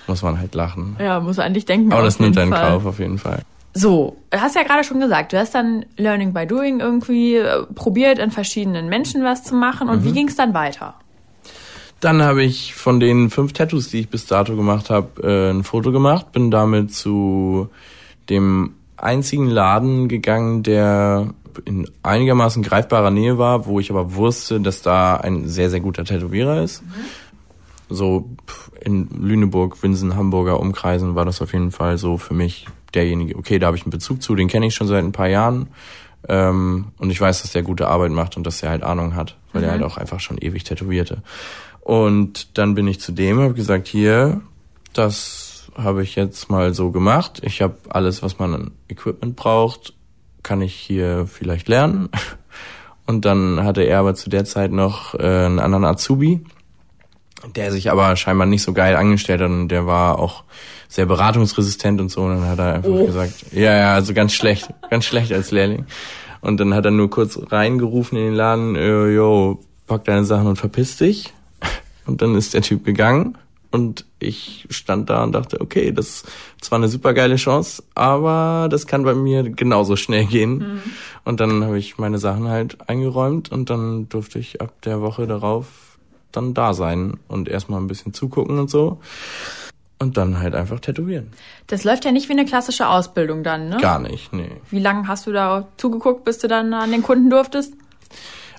muss 0.08 0.22
man 0.22 0.38
halt 0.40 0.54
lachen. 0.54 0.98
Ja, 1.00 1.20
muss 1.20 1.40
an 1.40 1.54
dich 1.54 1.66
denken. 1.66 1.92
Aber 1.94 2.04
das 2.04 2.20
nimmt 2.20 2.38
in 2.38 2.50
Fall. 2.50 2.60
Kauf 2.62 2.86
auf 2.86 3.00
jeden 3.00 3.18
Fall. 3.18 3.40
So, 3.76 4.18
du 4.30 4.40
hast 4.40 4.56
ja 4.56 4.62
gerade 4.62 4.84
schon 4.84 5.00
gesagt, 5.00 5.34
du 5.34 5.40
hast 5.40 5.56
dann 5.56 5.86
Learning 5.98 6.32
by 6.32 6.46
Doing 6.46 6.80
irgendwie 6.80 7.38
äh, 7.38 7.64
probiert, 7.74 8.20
an 8.20 8.30
verschiedenen 8.30 8.88
Menschen 8.88 9.24
was 9.24 9.44
zu 9.44 9.56
machen. 9.56 9.90
Und 9.90 10.04
wie 10.04 10.10
Mhm. 10.10 10.14
ging 10.14 10.28
es 10.28 10.36
dann 10.36 10.54
weiter? 10.54 10.94
Dann 12.04 12.22
habe 12.22 12.44
ich 12.44 12.76
von 12.76 13.00
den 13.00 13.30
fünf 13.30 13.54
Tattoos, 13.54 13.88
die 13.88 14.02
ich 14.02 14.10
bis 14.10 14.26
dato 14.26 14.58
gemacht 14.58 14.90
habe, 14.90 15.24
äh, 15.24 15.52
ein 15.52 15.64
Foto 15.64 15.94
gemacht, 15.94 16.34
bin 16.34 16.52
damit 16.52 16.94
zu 16.94 17.70
dem 18.30 18.74
einzigen 18.98 19.48
Laden 19.48 20.10
gegangen, 20.10 20.64
der 20.64 21.34
in 21.64 21.90
einigermaßen 22.02 22.62
greifbarer 22.62 23.10
Nähe 23.10 23.38
war, 23.38 23.68
wo 23.68 23.80
ich 23.80 23.90
aber 23.90 24.16
wusste, 24.16 24.60
dass 24.60 24.82
da 24.82 25.16
ein 25.16 25.48
sehr, 25.48 25.70
sehr 25.70 25.80
guter 25.80 26.04
Tätowierer 26.04 26.62
ist. 26.62 26.84
So 27.88 28.30
pf, 28.48 28.72
in 28.82 29.08
Lüneburg, 29.22 29.82
Winsen, 29.82 30.18
Hamburger 30.18 30.60
Umkreisen 30.60 31.16
war 31.16 31.24
das 31.24 31.42
auf 31.42 31.54
jeden 31.54 31.72
Fall 31.72 31.98
so 31.98 32.18
für 32.18 32.34
mich 32.34 32.68
derjenige, 32.94 33.38
okay, 33.38 33.60
da 33.60 33.68
habe 33.68 33.78
ich 33.78 33.84
einen 33.84 33.92
Bezug 33.92 34.22
zu, 34.22 34.36
den 34.36 34.50
kenne 34.50 34.66
ich 34.66 34.76
schon 34.76 34.88
seit 34.88 35.06
ein 35.06 35.14
paar 35.14 35.30
Jahren. 35.30 35.68
Ähm, 36.28 36.88
und 36.98 37.12
ich 37.12 37.22
weiß, 37.22 37.44
dass 37.44 37.54
der 37.54 37.64
gute 37.64 37.88
Arbeit 37.88 38.12
macht 38.12 38.36
und 38.36 38.46
dass 38.46 38.62
er 38.62 38.72
halt 38.72 38.84
Ahnung 38.84 39.16
hat, 39.16 39.38
weil 39.54 39.64
er 39.64 39.72
halt 39.72 39.84
auch 39.84 39.96
einfach 39.98 40.20
schon 40.20 40.38
ewig 40.38 40.66
tätowierte. 40.66 41.24
Und 41.84 42.58
dann 42.58 42.76
bin 42.76 42.88
ich 42.88 43.00
zu 43.02 43.12
dem, 43.12 43.40
habe 43.42 43.54
gesagt, 43.54 43.88
hier, 43.88 44.42
das 44.94 45.68
habe 45.76 46.04
ich 46.04 46.16
jetzt 46.16 46.50
mal 46.50 46.74
so 46.74 46.92
gemacht. 46.92 47.42
Ich 47.44 47.62
habe 47.62 47.76
alles, 47.90 48.24
was 48.24 48.40
man 48.40 48.54
an 48.54 48.72
Equipment 48.88 49.36
braucht, 49.36 49.94
kann 50.44 50.62
ich 50.62 50.74
hier 50.76 51.28
vielleicht 51.28 51.68
lernen. 51.68 52.10
Und 53.06 53.26
dann 53.26 53.64
hatte 53.66 53.82
er 53.82 54.00
aber 54.00 54.16
zu 54.16 54.30
der 54.30 54.46
Zeit 54.46 54.72
noch 54.72 55.14
äh, 55.16 55.24
einen 55.46 55.60
anderen 55.60 55.84
Azubi, 55.84 56.40
der 57.54 57.70
sich 57.74 57.92
aber 57.92 58.16
scheinbar 58.16 58.48
nicht 58.48 58.64
so 58.64 58.72
geil 58.72 58.96
angestellt 58.96 59.42
hat 59.42 59.50
und 59.50 59.68
der 59.68 59.86
war 59.86 60.20
auch 60.20 60.46
sehr 60.88 61.06
beratungsresistent 61.06 62.00
und 62.00 62.08
so. 62.10 62.22
Und 62.22 62.38
dann 62.40 62.48
hat 62.48 62.60
er 62.60 62.76
einfach 62.76 62.90
Oh. 62.90 63.06
gesagt, 63.06 63.34
ja, 63.52 63.78
ja, 63.78 63.94
also 63.94 64.14
ganz 64.14 64.32
schlecht, 64.34 64.70
ganz 64.90 65.04
schlecht 65.04 65.34
als 65.34 65.52
Lehrling. 65.52 65.86
Und 66.40 66.62
dann 66.62 66.74
hat 66.74 66.86
er 66.86 66.92
nur 66.92 67.10
kurz 67.10 67.38
reingerufen 67.52 68.18
in 68.18 68.24
den 68.24 68.34
Laden, 68.36 68.76
äh, 68.78 69.08
yo, 69.10 69.60
pack 69.86 70.06
deine 70.06 70.24
Sachen 70.24 70.48
und 70.48 70.56
verpiss 70.56 70.96
dich. 70.96 71.34
Und 72.06 72.22
dann 72.22 72.36
ist 72.36 72.54
der 72.54 72.62
Typ 72.62 72.84
gegangen 72.86 73.38
und 73.72 74.06
ich 74.20 74.68
stand 74.70 75.10
da 75.10 75.24
und 75.24 75.32
dachte, 75.32 75.60
okay, 75.60 75.92
das 75.92 76.08
ist 76.08 76.26
zwar 76.62 76.78
eine 76.78 76.88
super 76.88 77.14
geile 77.14 77.38
Chance, 77.38 77.84
aber 77.96 78.68
das 78.70 78.86
kann 78.86 79.04
bei 79.04 79.16
mir 79.16 79.44
genauso 79.50 79.96
schnell 79.96 80.26
gehen. 80.26 80.82
Und 81.26 81.40
dann 81.40 81.64
habe 81.64 81.80
ich 81.80 81.98
meine 81.98 82.20
Sachen 82.20 82.48
halt 82.48 82.88
eingeräumt 82.88 83.52
und 83.52 83.70
dann 83.70 84.10
durfte 84.10 84.38
ich 84.38 84.62
ab 84.62 84.74
der 84.84 85.02
Woche 85.02 85.26
darauf 85.26 85.98
dann 86.32 86.54
da 86.54 86.74
sein 86.74 87.20
und 87.28 87.48
erstmal 87.48 87.80
ein 87.80 87.88
bisschen 87.88 88.14
zugucken 88.14 88.60
und 88.60 88.70
so. 88.70 89.00
Und 90.00 90.18
dann 90.18 90.40
halt 90.40 90.54
einfach 90.54 90.80
tätowieren. 90.80 91.28
Das 91.68 91.84
läuft 91.84 92.04
ja 92.04 92.12
nicht 92.12 92.28
wie 92.28 92.34
eine 92.34 92.46
klassische 92.46 92.90
Ausbildung 92.90 93.42
dann, 93.42 93.70
ne? 93.70 93.78
Gar 93.78 94.00
nicht, 94.00 94.34
nee. 94.34 94.52
Wie 94.70 94.80
lange 94.80 95.08
hast 95.08 95.28
du 95.28 95.32
da 95.32 95.68
zugeguckt, 95.78 96.26
bis 96.26 96.40
du 96.40 96.48
dann 96.48 96.74
an 96.74 96.92
den 96.92 97.04
Kunden 97.04 97.30
durftest? 97.30 97.74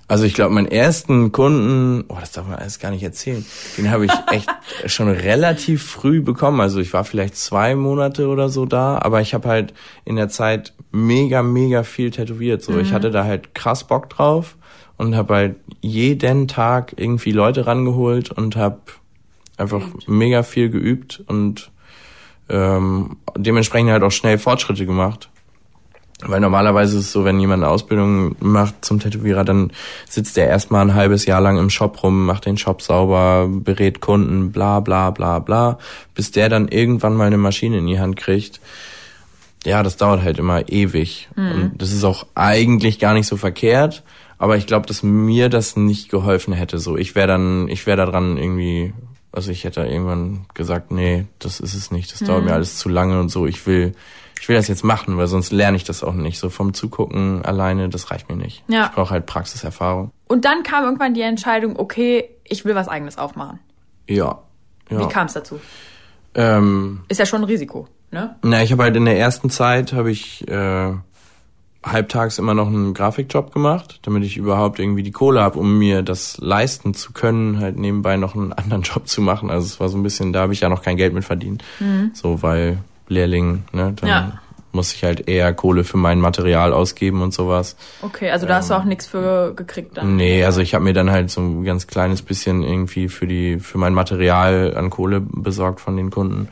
Also 0.07 0.25
ich 0.25 0.35
glaube, 0.35 0.55
meinen 0.55 0.67
ersten 0.67 1.33
Kunden, 1.33 2.05
oh, 2.09 2.17
das 2.21 2.33
darf 2.33 2.47
man 2.47 2.59
alles 2.59 2.79
gar 2.79 2.91
nicht 2.91 3.03
erzählen, 3.03 3.45
den 3.79 3.91
habe 3.91 4.05
ich 4.05 4.13
echt 4.33 4.49
schon 4.87 5.09
relativ 5.09 5.83
früh 5.83 6.21
bekommen. 6.21 6.61
Also 6.61 6.81
ich 6.81 6.93
war 6.93 7.05
vielleicht 7.05 7.37
zwei 7.37 7.75
Monate 7.75 8.29
oder 8.29 8.51
so 8.51 8.67
da, 8.67 8.99
aber 8.99 9.23
ich 9.23 9.33
habe 9.33 9.49
halt 9.49 9.73
in 10.05 10.17
der 10.17 10.29
Zeit 10.29 10.75
mega, 10.93 11.43
mega 11.43 11.85
viel 11.85 12.11
tätowiert. 12.11 12.63
So, 12.63 12.79
ich 12.79 12.93
hatte 12.93 13.11
da 13.11 13.25
halt 13.25 13.55
krass 13.55 13.85
Bock 13.85 14.11
drauf 14.11 14.57
und 14.99 15.17
habe 15.17 15.35
halt 15.35 15.57
jeden 15.81 16.49
Tag 16.49 16.95
irgendwie 16.97 17.33
Leute 17.33 17.67
rangeholt 17.67 18.31
und 18.31 18.57
habe 18.57 18.81
einfach 19.57 19.83
mega 20.07 20.43
viel 20.43 20.69
geübt 20.69 21.23
und 21.27 21.71
ähm, 22.49 23.17
dementsprechend 23.37 23.91
halt 23.91 24.03
auch 24.03 24.13
schnell 24.13 24.39
Fortschritte 24.39 24.85
gemacht. 24.87 25.31
Weil 26.21 26.41
normalerweise 26.41 26.99
ist 26.99 27.07
es 27.07 27.13
so, 27.13 27.25
wenn 27.25 27.41
jemand 27.41 27.63
eine 27.63 27.73
Ausbildung 27.73 28.37
macht 28.41 28.85
zum 28.85 29.01
Tätowierer, 29.01 29.45
dann 29.45 29.73
sitzt 30.09 30.39
er 30.39 30.47
erstmal 30.47 30.83
ein 30.83 30.95
halbes 30.95 31.27
Jahr 31.27 31.41
lang 31.41 31.59
im 31.59 31.71
Shop 31.71 32.03
rum, 32.03 32.25
macht 32.25 32.47
den 32.47 32.57
Shop 32.57 32.83
sauber, 32.83 33.49
berät 33.49 34.01
Kunden, 34.01 34.53
bla 34.53 34.81
bla 34.81 35.11
bla 35.11 35.41
bla, 35.41 35.79
bis 36.15 36.31
der 36.31 36.49
dann 36.49 36.69
irgendwann 36.69 37.17
mal 37.17 37.27
eine 37.27 37.37
Maschine 37.37 37.79
in 37.79 37.87
die 37.87 37.99
Hand 37.99 38.17
kriegt. 38.17 38.61
Ja, 39.67 39.83
das 39.83 39.97
dauert 39.97 40.23
halt 40.23 40.39
immer 40.39 40.69
ewig. 40.69 41.29
Und 41.37 41.73
das 41.79 41.91
ist 41.91 42.05
auch 42.05 42.27
eigentlich 42.35 42.99
gar 42.99 43.15
nicht 43.15 43.27
so 43.27 43.37
verkehrt, 43.37 44.05
Aber 44.39 44.57
ich 44.57 44.67
glaube, 44.67 44.87
dass 44.87 45.03
mir 45.03 45.49
das 45.49 45.77
nicht 45.77 46.11
geholfen 46.11 46.53
hätte. 46.53 46.79
So, 46.79 46.97
ich 46.97 47.15
wäre 47.15 47.29
dann, 47.29 47.69
ich 47.69 47.87
wäre 47.87 47.97
da 47.97 48.07
dran 48.07 48.37
irgendwie, 48.37 48.93
also 49.33 49.51
ich 49.51 49.65
hätte 49.65 49.81
irgendwann 49.83 50.47
gesagt, 50.55 50.91
nee, 50.91 51.27
das 51.39 51.61
ist 51.61 51.75
es 51.75 51.91
nicht. 51.91 52.13
Das 52.13 52.21
mhm. 52.21 52.27
dauert 52.27 52.45
mir 52.45 52.53
alles 52.53 52.77
zu 52.77 52.89
lange 52.89 53.21
und 53.21 53.31
so. 53.31 53.47
Ich 53.47 53.67
will, 53.67 53.95
ich 54.41 54.49
will 54.49 54.57
das 54.57 54.69
jetzt 54.69 54.85
machen, 54.85 55.17
weil 55.17 55.27
sonst 55.27 55.53
lerne 55.53 55.77
ich 55.77 55.85
das 55.85 56.05
auch 56.05 56.13
nicht. 56.13 56.39
So 56.39 56.51
vom 56.51 56.75
Zugucken 56.75 57.45
alleine, 57.45 57.89
das 57.89 58.11
reicht 58.11 58.29
mir 58.29 58.37
nicht. 58.37 58.63
Ja. 58.69 58.87
Ich 58.87 58.93
brauche 58.93 59.11
halt 59.11 59.27
Praxiserfahrung. 59.27 60.11
Und 60.29 60.45
dann 60.45 60.63
kam 60.63 60.85
irgendwann 60.85 61.15
die 61.15 61.23
Entscheidung, 61.23 61.79
okay, 61.79 62.29
ich 62.45 62.65
will 62.65 62.75
was 62.75 62.89
eigenes 62.89 63.19
aufmachen. 63.19 63.61
Ja. 64.07 64.41
ja. 64.91 65.01
Wie 65.01 65.09
kam 65.09 65.27
es 65.27 65.33
dazu? 65.33 65.61
Ähm, 66.35 67.01
ist 67.09 67.19
ja 67.19 67.27
schon 67.27 67.43
ein 67.43 67.45
Risiko, 67.45 67.89
ne? 68.11 68.37
Na, 68.43 68.63
ich 68.63 68.73
habe 68.73 68.83
halt 68.83 68.97
in 68.97 69.05
der 69.05 69.19
ersten 69.19 69.51
Zeit 69.51 69.93
habe 69.93 70.11
ich 70.11 70.47
äh, 70.49 70.93
halbtags 71.85 72.39
immer 72.39 72.55
noch 72.55 72.67
einen 72.67 72.95
Grafikjob 72.95 73.53
gemacht, 73.53 74.01
damit 74.03 74.25
ich 74.25 74.37
überhaupt 74.37 74.79
irgendwie 74.79 75.03
die 75.03 75.13
Kohle 75.13 75.41
habe, 75.41 75.59
um 75.59 75.79
mir 75.79 76.03
das 76.03 76.39
leisten 76.39 76.95
zu 76.95 77.13
können, 77.13 77.61
halt 77.61 77.79
nebenbei 77.79 78.17
noch 78.17 78.35
einen 78.35 78.53
anderen 78.55 78.83
Job 78.83 79.07
zu 79.07 79.21
machen. 79.21 79.51
Also 79.51 79.67
es 79.67 79.81
war 79.81 79.89
so 79.89 79.97
ein 79.97 80.03
bisschen, 80.03 80.33
da 80.33 80.41
habe 80.41 80.53
ich 80.53 80.61
ja 80.61 80.69
noch 80.69 80.83
kein 80.83 80.97
Geld 80.97 81.15
mit 81.15 81.25
verdient. 81.25 81.63
Mhm. 81.79 82.11
So, 82.15 82.43
weil 82.43 82.79
Lehrling, 83.09 83.65
ne, 83.73 83.93
dann 83.97 84.09
ja. 84.09 84.33
muss 84.73 84.95
ich 84.95 85.05
halt 85.05 85.29
eher 85.29 85.53
Kohle 85.53 85.85
für 85.85 85.97
mein 85.97 86.21
Material 86.21 86.73
ausgeben 86.73 87.23
und 87.23 87.35
sowas. 87.35 87.77
Okay, 88.03 88.31
also 88.31 88.47
da 88.47 88.55
ähm, 88.55 88.59
hast 88.59 88.71
du 88.71 88.75
auch 88.75 88.85
nichts 88.85 89.07
für 89.07 89.55
gekriegt 89.55 89.97
dann. 89.97 90.17
Nee, 90.17 90.45
also 90.45 90.61
ich 90.61 90.75
habe 90.75 90.85
mir 90.85 90.95
dann 90.95 91.11
halt 91.11 91.31
so 91.31 91.41
ein 91.41 91.65
ganz 91.65 91.87
kleines 91.87 92.23
bisschen 92.23 92.63
irgendwie 92.63 93.09
für 93.09 93.27
die 93.27 93.59
für 93.59 93.79
mein 93.79 93.95
Material 93.95 94.77
an 94.77 94.91
Kohle 94.91 95.21
besorgt 95.21 95.81
von 95.81 95.97
den 95.97 96.11
Kunden 96.11 96.49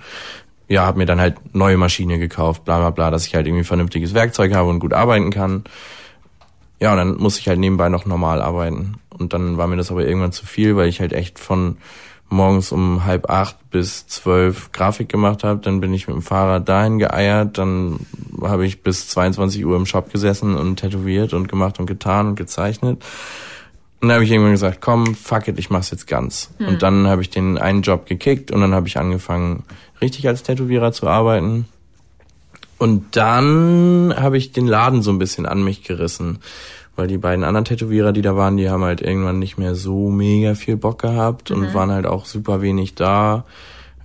ja, 0.72 0.86
habe 0.86 0.96
mir 0.96 1.04
dann 1.04 1.20
halt 1.20 1.36
neue 1.54 1.76
Maschine 1.76 2.18
gekauft, 2.18 2.64
bla 2.64 2.78
bla 2.78 2.88
bla, 2.88 3.10
dass 3.10 3.26
ich 3.26 3.34
halt 3.34 3.46
irgendwie 3.46 3.62
vernünftiges 3.62 4.14
Werkzeug 4.14 4.54
habe 4.54 4.70
und 4.70 4.78
gut 4.78 4.94
arbeiten 4.94 5.30
kann. 5.30 5.64
Ja, 6.80 6.92
und 6.92 6.96
dann 6.96 7.16
musste 7.18 7.40
ich 7.40 7.48
halt 7.48 7.58
nebenbei 7.58 7.90
noch 7.90 8.06
normal 8.06 8.40
arbeiten. 8.40 8.94
Und 9.10 9.34
dann 9.34 9.58
war 9.58 9.66
mir 9.66 9.76
das 9.76 9.90
aber 9.90 10.06
irgendwann 10.06 10.32
zu 10.32 10.46
viel, 10.46 10.74
weil 10.74 10.88
ich 10.88 11.00
halt 11.00 11.12
echt 11.12 11.38
von 11.38 11.76
morgens 12.32 12.72
um 12.72 13.04
halb 13.04 13.30
acht 13.30 13.56
bis 13.70 14.06
zwölf 14.06 14.72
Grafik 14.72 15.08
gemacht 15.08 15.44
habe. 15.44 15.60
Dann 15.60 15.80
bin 15.80 15.94
ich 15.94 16.08
mit 16.08 16.16
dem 16.16 16.22
Fahrrad 16.22 16.68
dahin 16.68 16.98
geeiert. 16.98 17.58
Dann 17.58 18.00
habe 18.40 18.66
ich 18.66 18.82
bis 18.82 19.08
22 19.08 19.64
Uhr 19.64 19.76
im 19.76 19.86
Shop 19.86 20.10
gesessen 20.10 20.56
und 20.56 20.76
tätowiert 20.76 21.32
und 21.34 21.48
gemacht 21.48 21.78
und 21.78 21.86
getan 21.86 22.28
und 22.28 22.34
gezeichnet. 22.36 23.04
Und 24.00 24.08
dann 24.08 24.16
habe 24.16 24.24
ich 24.24 24.32
irgendwann 24.32 24.52
gesagt, 24.52 24.80
komm, 24.80 25.14
fuck 25.14 25.46
it, 25.46 25.58
ich 25.60 25.70
mach's 25.70 25.92
jetzt 25.92 26.08
ganz. 26.08 26.50
Hm. 26.58 26.66
Und 26.66 26.82
dann 26.82 27.06
habe 27.06 27.22
ich 27.22 27.30
den 27.30 27.56
einen 27.56 27.82
Job 27.82 28.06
gekickt 28.06 28.50
und 28.50 28.60
dann 28.60 28.74
habe 28.74 28.88
ich 28.88 28.98
angefangen, 28.98 29.62
richtig 30.00 30.26
als 30.26 30.42
Tätowierer 30.42 30.90
zu 30.90 31.06
arbeiten. 31.06 31.66
Und 32.78 33.14
dann 33.16 34.12
habe 34.16 34.36
ich 34.36 34.50
den 34.50 34.66
Laden 34.66 35.02
so 35.02 35.12
ein 35.12 35.18
bisschen 35.20 35.46
an 35.46 35.62
mich 35.62 35.84
gerissen. 35.84 36.40
Weil 36.94 37.06
die 37.06 37.18
beiden 37.18 37.44
anderen 37.44 37.64
Tätowierer, 37.64 38.12
die 38.12 38.22
da 38.22 38.36
waren, 38.36 38.56
die 38.56 38.68
haben 38.68 38.84
halt 38.84 39.00
irgendwann 39.00 39.38
nicht 39.38 39.56
mehr 39.56 39.74
so 39.74 40.10
mega 40.10 40.54
viel 40.54 40.76
Bock 40.76 41.00
gehabt 41.00 41.50
mhm. 41.50 41.56
und 41.56 41.74
waren 41.74 41.90
halt 41.90 42.06
auch 42.06 42.26
super 42.26 42.60
wenig 42.60 42.94
da. 42.94 43.44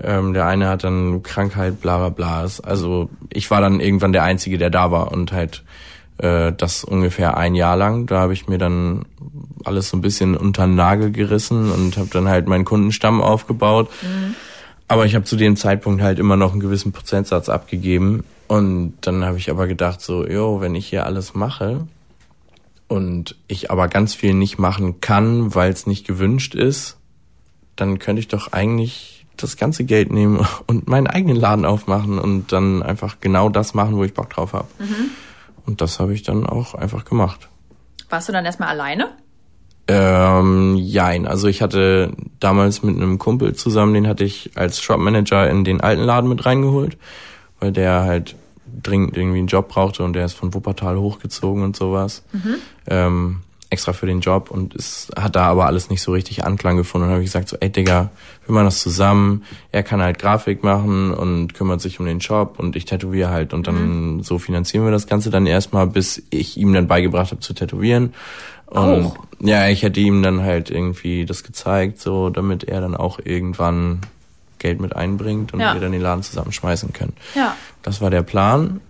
Ähm, 0.01 0.33
der 0.33 0.45
eine 0.45 0.69
hat 0.69 0.83
dann 0.83 1.23
Krankheit, 1.23 1.81
bla 1.81 1.97
bla 1.97 2.09
bla. 2.09 2.47
Also 2.63 3.09
ich 3.31 3.51
war 3.51 3.61
dann 3.61 3.79
irgendwann 3.79 4.13
der 4.13 4.23
Einzige, 4.23 4.57
der 4.57 4.69
da 4.69 4.91
war 4.91 5.11
und 5.11 5.31
halt 5.31 5.63
äh, 6.19 6.53
das 6.53 6.83
ungefähr 6.83 7.35
ein 7.35 7.55
Jahr 7.55 7.75
lang. 7.75 8.05
Da 8.05 8.19
habe 8.19 8.33
ich 8.33 8.47
mir 8.47 8.57
dann 8.57 9.05
alles 9.65 9.89
so 9.89 9.97
ein 9.97 10.01
bisschen 10.01 10.37
unter 10.37 10.65
den 10.65 10.75
Nagel 10.75 11.11
gerissen 11.11 11.71
und 11.71 11.97
habe 11.97 12.09
dann 12.11 12.29
halt 12.29 12.47
meinen 12.47 12.65
Kundenstamm 12.65 13.21
aufgebaut. 13.21 13.89
Mhm. 14.01 14.35
Aber 14.87 15.05
ich 15.05 15.15
habe 15.15 15.25
zu 15.25 15.35
dem 15.35 15.57
Zeitpunkt 15.57 16.01
halt 16.01 16.19
immer 16.19 16.37
noch 16.37 16.51
einen 16.51 16.61
gewissen 16.61 16.93
Prozentsatz 16.93 17.49
abgegeben. 17.49 18.23
Und 18.47 18.93
dann 19.01 19.25
habe 19.25 19.37
ich 19.37 19.49
aber 19.49 19.67
gedacht, 19.67 19.99
so, 19.99 20.25
jo, 20.25 20.61
wenn 20.61 20.75
ich 20.75 20.87
hier 20.87 21.05
alles 21.05 21.33
mache 21.33 21.85
und 22.87 23.35
ich 23.47 23.71
aber 23.71 23.87
ganz 23.87 24.15
viel 24.15 24.33
nicht 24.33 24.57
machen 24.57 25.01
kann, 25.01 25.53
weil 25.53 25.71
es 25.71 25.87
nicht 25.87 26.07
gewünscht 26.07 26.55
ist, 26.55 26.97
dann 27.75 27.99
könnte 27.99 28.19
ich 28.19 28.27
doch 28.27 28.53
eigentlich 28.53 29.25
das 29.35 29.57
ganze 29.57 29.83
Geld 29.83 30.11
nehmen 30.11 30.45
und 30.67 30.87
meinen 30.87 31.07
eigenen 31.07 31.37
Laden 31.37 31.65
aufmachen 31.65 32.19
und 32.19 32.51
dann 32.51 32.81
einfach 32.83 33.17
genau 33.21 33.49
das 33.49 33.73
machen, 33.73 33.97
wo 33.97 34.03
ich 34.03 34.13
Bock 34.13 34.29
drauf 34.29 34.53
habe. 34.53 34.67
Mhm. 34.79 35.11
Und 35.65 35.81
das 35.81 35.99
habe 35.99 36.13
ich 36.13 36.23
dann 36.23 36.45
auch 36.45 36.75
einfach 36.75 37.05
gemacht. 37.05 37.49
Warst 38.09 38.29
du 38.29 38.33
dann 38.33 38.45
erstmal 38.45 38.69
alleine? 38.69 39.09
Ähm, 39.89 40.75
jein. 40.75 41.27
Also 41.27 41.47
ich 41.47 41.61
hatte 41.61 42.11
damals 42.39 42.83
mit 42.83 42.95
einem 42.95 43.19
Kumpel 43.19 43.53
zusammen, 43.53 43.93
den 43.93 44.07
hatte 44.07 44.23
ich 44.23 44.51
als 44.55 44.81
Shopmanager 44.81 45.49
in 45.49 45.63
den 45.63 45.81
alten 45.81 46.03
Laden 46.03 46.29
mit 46.29 46.45
reingeholt, 46.45 46.97
weil 47.59 47.71
der 47.71 48.03
halt 48.03 48.35
dringend 48.83 49.17
irgendwie 49.17 49.39
einen 49.39 49.47
Job 49.47 49.69
brauchte 49.69 50.03
und 50.03 50.13
der 50.13 50.25
ist 50.25 50.33
von 50.33 50.53
Wuppertal 50.53 50.97
hochgezogen 50.97 51.63
und 51.63 51.75
sowas. 51.75 52.23
Mhm. 52.33 52.55
Ähm, 52.87 53.37
extra 53.69 53.91
für 53.91 54.05
den 54.05 54.21
Job 54.21 54.49
und 54.49 54.75
es 54.75 55.09
hat 55.17 55.35
da 55.35 55.45
aber 55.45 55.65
alles 55.65 55.89
nicht 55.89 56.01
so 56.01 56.13
richtig 56.13 56.45
Anklang 56.45 56.77
gefunden. 56.77 57.07
Und 57.07 57.13
habe 57.13 57.23
ich 57.23 57.27
gesagt, 57.27 57.49
so, 57.49 57.57
ey 57.59 57.69
Digga, 57.69 58.11
wir 58.45 58.53
machen 58.53 58.65
das 58.65 58.79
zusammen. 58.79 59.43
Er 59.71 59.83
kann 59.83 60.01
halt 60.01 60.19
Grafik 60.19 60.63
machen 60.63 61.13
und 61.13 61.53
kümmert 61.53 61.81
sich 61.81 61.99
um 61.99 62.05
den 62.05 62.19
Job 62.19 62.55
und 62.59 62.75
ich 62.75 62.85
tätowiere 62.85 63.29
halt. 63.29 63.53
Und 63.53 63.67
dann 63.67 64.15
mhm. 64.15 64.23
so 64.23 64.39
finanzieren 64.39 64.85
wir 64.85 64.91
das 64.91 65.07
Ganze 65.07 65.29
dann 65.29 65.45
erstmal, 65.45 65.87
bis 65.87 66.23
ich 66.29 66.57
ihm 66.57 66.73
dann 66.73 66.87
beigebracht 66.87 67.31
habe 67.31 67.41
zu 67.41 67.53
tätowieren. 67.53 68.13
Und 68.67 69.05
auch. 69.05 69.17
ja, 69.39 69.67
ich 69.67 69.83
hätte 69.83 69.99
ihm 69.99 70.23
dann 70.23 70.43
halt 70.43 70.69
irgendwie 70.69 71.25
das 71.25 71.43
gezeigt, 71.43 71.99
so 71.99 72.29
damit 72.29 72.63
er 72.63 72.81
dann 72.81 72.95
auch 72.95 73.19
irgendwann 73.23 74.01
Geld 74.59 74.79
mit 74.79 74.95
einbringt 74.95 75.53
und 75.53 75.59
ja. 75.59 75.73
wir 75.73 75.81
dann 75.81 75.91
den 75.91 76.01
Laden 76.01 76.23
zusammenschmeißen 76.23 76.93
können. 76.93 77.13
Ja. 77.35 77.55
Das 77.81 78.01
war 78.01 78.09
der 78.09 78.23
Plan. 78.23 78.81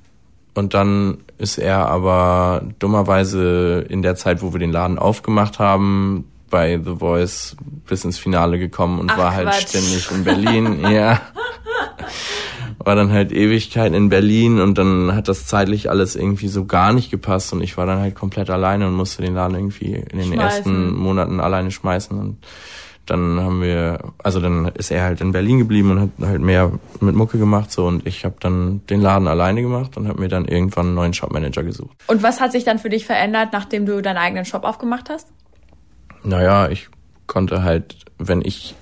Und 0.53 0.73
dann 0.73 1.19
ist 1.37 1.59
er 1.59 1.87
aber 1.87 2.63
dummerweise 2.79 3.85
in 3.89 4.01
der 4.01 4.15
Zeit, 4.15 4.41
wo 4.41 4.53
wir 4.53 4.59
den 4.59 4.71
Laden 4.71 4.97
aufgemacht 4.97 5.59
haben, 5.59 6.25
bei 6.49 6.79
The 6.83 6.95
Voice 6.95 7.55
bis 7.87 8.05
ins 8.05 8.17
Finale 8.17 8.57
gekommen 8.57 8.99
und 8.99 9.11
Ach, 9.11 9.17
war 9.17 9.35
halt 9.35 9.49
Quatsch. 9.49 9.69
ständig 9.69 10.09
in 10.11 10.23
Berlin. 10.23 10.79
ja. 10.91 11.21
War 12.79 12.95
dann 12.95 13.11
halt 13.11 13.31
Ewigkeiten 13.31 13.93
in 13.93 14.09
Berlin 14.09 14.61
und 14.61 14.77
dann 14.77 15.13
hat 15.13 15.27
das 15.27 15.45
zeitlich 15.45 15.89
alles 15.89 16.15
irgendwie 16.15 16.47
so 16.47 16.65
gar 16.65 16.93
nicht 16.93 17.11
gepasst 17.11 17.51
und 17.51 17.61
ich 17.61 17.77
war 17.77 17.85
dann 17.85 17.99
halt 17.99 18.15
komplett 18.15 18.49
alleine 18.49 18.87
und 18.87 18.93
musste 18.93 19.21
den 19.21 19.35
Laden 19.35 19.55
irgendwie 19.55 19.93
in 19.93 20.17
den 20.17 20.33
schmeißen. 20.33 20.39
ersten 20.39 20.95
Monaten 20.95 21.39
alleine 21.39 21.71
schmeißen 21.71 22.17
und 22.17 22.37
dann 23.07 23.39
haben 23.39 23.61
wir, 23.61 23.99
also 24.21 24.39
dann 24.39 24.67
ist 24.75 24.91
er 24.91 25.03
halt 25.03 25.21
in 25.21 25.31
Berlin 25.31 25.59
geblieben 25.59 25.91
und 25.91 26.01
hat 26.01 26.09
halt 26.29 26.41
mehr 26.41 26.71
mit 26.99 27.15
Mucke 27.15 27.37
gemacht 27.37 27.71
so 27.71 27.87
und 27.87 28.05
ich 28.05 28.25
habe 28.25 28.35
dann 28.39 28.81
den 28.87 29.01
Laden 29.01 29.27
alleine 29.27 29.61
gemacht 29.61 29.97
und 29.97 30.07
habe 30.07 30.19
mir 30.19 30.27
dann 30.27 30.45
irgendwann 30.45 30.87
einen 30.87 30.95
neuen 30.95 31.13
Shopmanager 31.13 31.63
gesucht. 31.63 31.97
Und 32.07 32.23
was 32.23 32.39
hat 32.39 32.51
sich 32.51 32.63
dann 32.63 32.79
für 32.79 32.89
dich 32.89 33.05
verändert, 33.05 33.49
nachdem 33.53 33.85
du 33.85 34.01
deinen 34.01 34.17
eigenen 34.17 34.45
Shop 34.45 34.63
aufgemacht 34.63 35.09
hast? 35.09 35.27
Naja, 36.23 36.69
ich 36.69 36.89
konnte 37.25 37.63
halt, 37.63 37.95
wenn 38.17 38.41
ich 38.41 38.75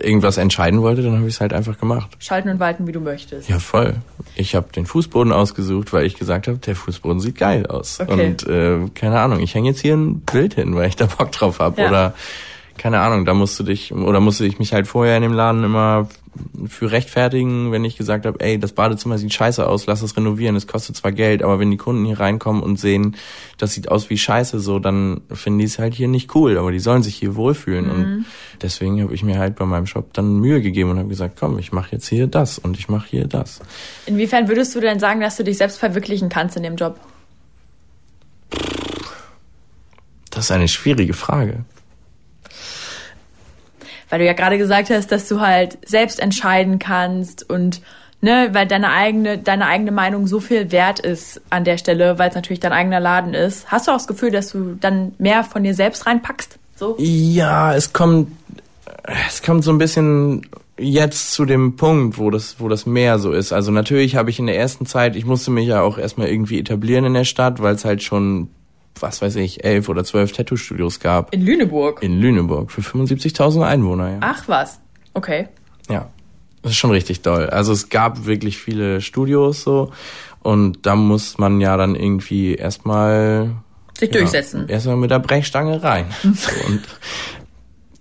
irgendwas 0.00 0.38
entscheiden 0.38 0.82
wollte, 0.82 1.02
dann 1.02 1.16
habe 1.16 1.28
ich 1.28 1.34
es 1.34 1.40
halt 1.40 1.52
einfach 1.52 1.78
gemacht. 1.78 2.16
Schalten 2.18 2.48
und 2.48 2.60
walten, 2.60 2.86
wie 2.86 2.92
du 2.92 3.00
möchtest. 3.00 3.48
Ja, 3.48 3.58
voll. 3.58 3.96
Ich 4.34 4.54
habe 4.54 4.72
den 4.72 4.86
Fußboden 4.86 5.32
ausgesucht, 5.32 5.92
weil 5.92 6.04
ich 6.04 6.16
gesagt 6.16 6.48
habe, 6.48 6.58
der 6.58 6.74
Fußboden 6.74 7.20
sieht 7.20 7.36
geil 7.36 7.66
aus. 7.66 8.00
Okay. 8.00 8.28
Und 8.28 8.46
äh, 8.46 8.88
keine 8.94 9.20
Ahnung, 9.20 9.40
ich 9.40 9.54
hänge 9.54 9.68
jetzt 9.68 9.80
hier 9.80 9.94
ein 9.94 10.20
Bild 10.20 10.54
hin, 10.54 10.74
weil 10.74 10.88
ich 10.88 10.96
da 10.96 11.06
Bock 11.06 11.32
drauf 11.32 11.58
habe. 11.60 11.80
Ja. 11.80 11.88
Oder 11.88 12.14
keine 12.78 13.00
Ahnung, 13.00 13.24
da 13.24 13.34
musste 13.34 13.64
dich 13.64 13.92
oder 13.92 14.20
musste 14.20 14.46
ich 14.46 14.58
mich 14.58 14.72
halt 14.72 14.86
vorher 14.86 15.16
in 15.16 15.22
dem 15.22 15.32
Laden 15.32 15.64
immer 15.64 16.08
für 16.68 16.90
rechtfertigen, 16.90 17.72
wenn 17.72 17.84
ich 17.84 17.96
gesagt 17.96 18.26
habe, 18.26 18.40
ey, 18.40 18.58
das 18.58 18.72
Badezimmer 18.72 19.18
sieht 19.18 19.34
scheiße 19.34 19.66
aus, 19.66 19.86
lass 19.86 20.02
es 20.02 20.16
renovieren, 20.16 20.56
es 20.56 20.66
kostet 20.66 20.96
zwar 20.96 21.12
Geld, 21.12 21.42
aber 21.42 21.58
wenn 21.58 21.70
die 21.70 21.76
Kunden 21.76 22.04
hier 22.04 22.20
reinkommen 22.20 22.62
und 22.62 22.78
sehen, 22.78 23.16
das 23.56 23.74
sieht 23.74 23.90
aus 23.90 24.10
wie 24.10 24.18
scheiße, 24.18 24.60
so, 24.60 24.78
dann 24.78 25.20
finden 25.32 25.58
die 25.58 25.64
es 25.64 25.78
halt 25.78 25.94
hier 25.94 26.08
nicht 26.08 26.34
cool, 26.34 26.58
aber 26.58 26.70
die 26.70 26.78
sollen 26.78 27.02
sich 27.02 27.16
hier 27.16 27.34
wohlfühlen 27.34 27.86
mhm. 27.86 27.90
und 27.90 28.26
deswegen 28.62 29.02
habe 29.02 29.14
ich 29.14 29.22
mir 29.22 29.38
halt 29.38 29.56
bei 29.56 29.64
meinem 29.64 29.86
Shop 29.86 30.12
dann 30.12 30.38
Mühe 30.38 30.62
gegeben 30.62 30.90
und 30.90 30.98
habe 30.98 31.08
gesagt, 31.08 31.36
komm, 31.38 31.58
ich 31.58 31.72
mache 31.72 31.92
jetzt 31.92 32.08
hier 32.08 32.26
das 32.26 32.58
und 32.58 32.78
ich 32.78 32.88
mache 32.88 33.08
hier 33.08 33.26
das. 33.26 33.60
Inwiefern 34.06 34.48
würdest 34.48 34.74
du 34.74 34.80
denn 34.80 35.00
sagen, 35.00 35.20
dass 35.20 35.36
du 35.36 35.44
dich 35.44 35.58
selbst 35.58 35.78
verwirklichen 35.78 36.28
kannst 36.28 36.56
in 36.56 36.62
dem 36.62 36.76
Job? 36.76 37.00
Das 40.30 40.44
ist 40.44 40.50
eine 40.52 40.68
schwierige 40.68 41.14
Frage 41.14 41.64
weil 44.08 44.18
du 44.18 44.26
ja 44.26 44.32
gerade 44.32 44.58
gesagt 44.58 44.90
hast, 44.90 45.12
dass 45.12 45.28
du 45.28 45.40
halt 45.40 45.78
selbst 45.86 46.20
entscheiden 46.20 46.78
kannst 46.78 47.48
und 47.48 47.80
ne, 48.20 48.48
weil 48.52 48.66
deine 48.66 48.90
eigene 48.90 49.38
deine 49.38 49.66
eigene 49.66 49.92
Meinung 49.92 50.26
so 50.26 50.40
viel 50.40 50.72
wert 50.72 51.00
ist 51.00 51.40
an 51.50 51.64
der 51.64 51.78
Stelle, 51.78 52.18
weil 52.18 52.28
es 52.28 52.34
natürlich 52.34 52.60
dein 52.60 52.72
eigener 52.72 53.00
Laden 53.00 53.34
ist. 53.34 53.70
Hast 53.70 53.86
du 53.86 53.92
auch 53.92 53.96
das 53.96 54.06
Gefühl, 54.06 54.30
dass 54.30 54.50
du 54.50 54.76
dann 54.80 55.12
mehr 55.18 55.44
von 55.44 55.62
dir 55.62 55.74
selbst 55.74 56.06
reinpackst? 56.06 56.58
So? 56.76 56.96
Ja, 56.98 57.74
es 57.74 57.92
kommt 57.92 58.32
es 59.28 59.42
kommt 59.42 59.64
so 59.64 59.72
ein 59.72 59.78
bisschen 59.78 60.46
jetzt 60.78 61.32
zu 61.32 61.44
dem 61.44 61.76
Punkt, 61.76 62.18
wo 62.18 62.30
das, 62.30 62.56
wo 62.60 62.68
das 62.68 62.86
mehr 62.86 63.18
so 63.18 63.32
ist. 63.32 63.52
Also 63.52 63.72
natürlich 63.72 64.16
habe 64.16 64.30
ich 64.30 64.38
in 64.38 64.46
der 64.46 64.56
ersten 64.56 64.86
Zeit, 64.86 65.16
ich 65.16 65.24
musste 65.24 65.50
mich 65.50 65.66
ja 65.66 65.82
auch 65.82 65.98
erstmal 65.98 66.28
irgendwie 66.28 66.60
etablieren 66.60 67.04
in 67.04 67.14
der 67.14 67.24
Stadt, 67.24 67.60
weil 67.60 67.74
es 67.74 67.84
halt 67.84 68.02
schon 68.02 68.48
was 69.02 69.22
weiß 69.22 69.36
ich, 69.36 69.64
elf 69.64 69.88
oder 69.88 70.04
zwölf 70.04 70.32
Tattoo-Studios 70.32 71.00
gab. 71.00 71.32
In 71.34 71.42
Lüneburg? 71.42 72.02
In 72.02 72.20
Lüneburg, 72.20 72.70
für 72.70 72.80
75.000 72.80 73.66
Einwohner, 73.66 74.10
ja. 74.10 74.18
Ach 74.20 74.44
was, 74.46 74.80
okay. 75.14 75.48
Ja, 75.88 76.08
das 76.62 76.72
ist 76.72 76.78
schon 76.78 76.90
richtig 76.90 77.22
toll. 77.22 77.46
Also 77.50 77.72
es 77.72 77.88
gab 77.88 78.26
wirklich 78.26 78.58
viele 78.58 79.00
Studios 79.00 79.62
so 79.62 79.92
und 80.42 80.86
da 80.86 80.96
muss 80.96 81.38
man 81.38 81.60
ja 81.60 81.76
dann 81.76 81.94
irgendwie 81.94 82.54
erstmal 82.54 83.50
sich 83.98 84.10
durchsetzen. 84.10 84.66
Ja, 84.68 84.74
erstmal 84.74 84.96
mit 84.96 85.10
der 85.10 85.18
Brechstange 85.18 85.82
rein. 85.82 86.06
und 86.22 86.82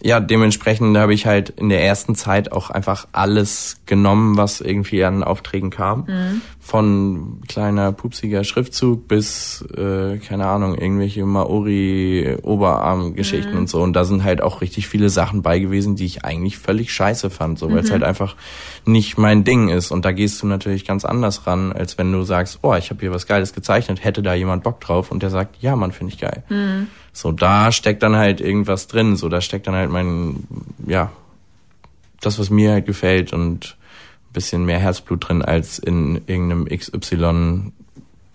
ja, 0.02 0.20
dementsprechend 0.20 0.96
habe 0.98 1.14
ich 1.14 1.26
halt 1.26 1.50
in 1.50 1.70
der 1.70 1.84
ersten 1.84 2.14
Zeit 2.16 2.52
auch 2.52 2.70
einfach 2.70 3.08
alles 3.14 3.82
genommen, 3.86 4.38
was 4.38 4.62
irgendwie 4.62 5.04
an 5.04 5.24
Aufträgen 5.24 5.72
kam. 5.72 6.06
Mhm. 6.08 6.42
Von 6.68 7.42
kleiner 7.48 7.94
pupsiger 7.94 8.44
Schriftzug 8.44 9.08
bis, 9.08 9.64
äh, 9.78 10.18
keine 10.18 10.48
Ahnung, 10.48 10.76
irgendwelche 10.76 11.26
Maori-Oberarm-Geschichten 11.26 13.54
mhm. 13.54 13.60
und 13.60 13.70
so. 13.70 13.82
Und 13.82 13.94
da 13.94 14.04
sind 14.04 14.26
halt 14.26 14.42
auch 14.42 14.60
richtig 14.60 14.90
viele 14.90 15.08
Sachen 15.08 15.44
bei 15.44 15.60
gewesen, 15.60 15.96
die 15.96 16.04
ich 16.04 16.26
eigentlich 16.26 16.58
völlig 16.58 16.92
scheiße 16.92 17.30
fand, 17.30 17.58
so 17.58 17.72
weil 17.72 17.80
es 17.80 17.88
mhm. 17.88 17.94
halt 17.94 18.04
einfach 18.04 18.36
nicht 18.84 19.18
mein 19.18 19.46
Ding 19.46 19.70
ist. 19.70 19.92
Und 19.92 20.04
da 20.04 20.12
gehst 20.12 20.42
du 20.42 20.48
natürlich 20.48 20.86
ganz 20.86 21.06
anders 21.06 21.48
ran, 21.48 21.72
als 21.72 21.98
wenn 21.98 22.12
du 22.12 22.24
sagst, 22.24 22.60
oh, 22.64 22.76
ich 22.76 22.90
habe 22.90 23.00
hier 23.00 23.14
was 23.14 23.28
Geiles 23.28 23.54
gezeichnet, 23.54 24.04
hätte 24.04 24.22
da 24.22 24.34
jemand 24.34 24.64
Bock 24.64 24.82
drauf 24.82 25.10
und 25.10 25.24
der 25.24 25.30
sagt, 25.30 25.62
ja, 25.62 25.78
man, 25.78 25.94
finde 25.94 26.12
ich 26.12 26.20
geil. 26.20 26.44
Mhm. 26.50 26.88
So, 27.14 27.32
da 27.32 27.72
steckt 27.72 28.04
dann 28.04 28.18
halt 28.18 28.42
irgendwas 28.42 28.88
drin. 28.88 29.16
So, 29.16 29.30
da 29.30 29.40
steckt 29.40 29.68
dann 29.68 29.76
halt 29.76 29.90
mein, 29.90 30.46
ja, 30.86 31.14
das, 32.20 32.40
was 32.40 32.50
mir 32.50 32.74
halt 32.74 32.86
gefällt 32.86 33.32
und 33.32 33.77
bisschen 34.38 34.66
mehr 34.66 34.78
Herzblut 34.78 35.28
drin 35.28 35.42
als 35.42 35.80
in 35.80 36.22
irgendeinem 36.28 36.66
XY, 36.66 37.72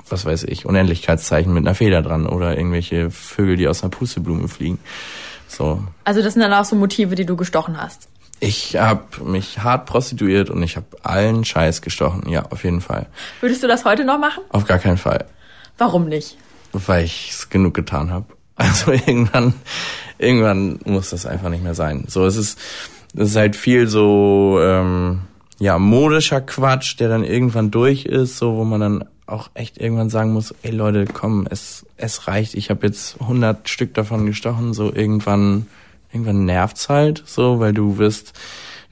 was 0.09 0.25
weiß 0.25 0.43
ich, 0.43 0.67
Unendlichkeitszeichen 0.67 1.55
mit 1.55 1.65
einer 1.65 1.77
Feder 1.77 2.03
dran 2.03 2.27
oder 2.27 2.57
irgendwelche 2.57 3.13
Vögel, 3.13 3.57
die 3.57 3.69
aus 3.69 3.85
einer 3.85 3.91
Pusteblume 3.91 4.49
fliegen. 4.49 4.81
So. 5.47 5.85
Also 6.03 6.21
das 6.21 6.33
sind 6.33 6.43
dann 6.43 6.53
auch 6.53 6.65
so 6.65 6.75
Motive, 6.75 7.15
die 7.15 7.25
du 7.25 7.37
gestochen 7.37 7.81
hast. 7.81 8.09
Ich 8.41 8.75
habe 8.75 9.23
mich 9.25 9.61
hart 9.61 9.87
prostituiert 9.87 10.51
und 10.51 10.61
ich 10.65 10.77
habe 10.77 10.87
allen 11.05 11.45
Scheiß 11.45 11.83
gestochen. 11.83 12.29
Ja, 12.29 12.47
auf 12.51 12.65
jeden 12.65 12.81
Fall. 12.81 13.07
Würdest 13.41 13.63
du 13.63 13.69
das 13.69 13.85
heute 13.85 14.05
noch 14.05 14.19
machen? 14.19 14.43
Auf 14.49 14.67
gar 14.67 14.81
keinen 14.81 14.99
Fall. 14.99 15.27
Warum 15.79 16.07
nicht? 16.09 16.37
Weil 16.73 17.05
ich 17.05 17.31
es 17.31 17.49
genug 17.49 17.75
getan 17.75 18.11
habe. 18.11 18.27
Also 18.57 18.91
irgendwann, 19.07 19.55
irgendwann 20.19 20.81
muss 20.85 21.11
das 21.11 21.27
einfach 21.27 21.49
nicht 21.49 21.63
mehr 21.63 21.77
sein. 21.77 22.07
So, 22.09 22.27
es 22.27 22.35
ist, 22.35 22.59
es 23.15 23.31
ist 23.31 23.37
halt 23.37 23.55
viel 23.55 23.87
so, 23.87 24.59
ähm, 24.61 25.21
ja, 25.63 25.79
modischer 25.79 26.41
Quatsch, 26.41 26.99
der 26.99 27.09
dann 27.09 27.23
irgendwann 27.23 27.71
durch 27.71 28.05
ist, 28.05 28.37
so, 28.37 28.57
wo 28.57 28.65
man 28.65 28.81
dann 28.81 29.05
auch 29.27 29.49
echt 29.55 29.79
irgendwann 29.79 30.11
sagen 30.11 30.33
muss, 30.33 30.53
ey 30.63 30.73
Leute, 30.73 31.05
komm, 31.05 31.47
es, 31.49 31.87
es 31.97 32.27
reicht, 32.27 32.55
ich 32.55 32.69
habe 32.69 32.85
jetzt 32.85 33.21
100 33.21 33.69
Stück 33.69 33.95
davon 33.95 34.27
gestochen, 34.27 34.75
so 34.75 34.93
irgendwann, 34.93 35.69
irgendwann 36.13 36.47
nervt's 36.47 36.89
halt, 36.89 37.23
so, 37.27 37.61
weil 37.61 37.73
du 37.73 37.97
wirst, 37.99 38.33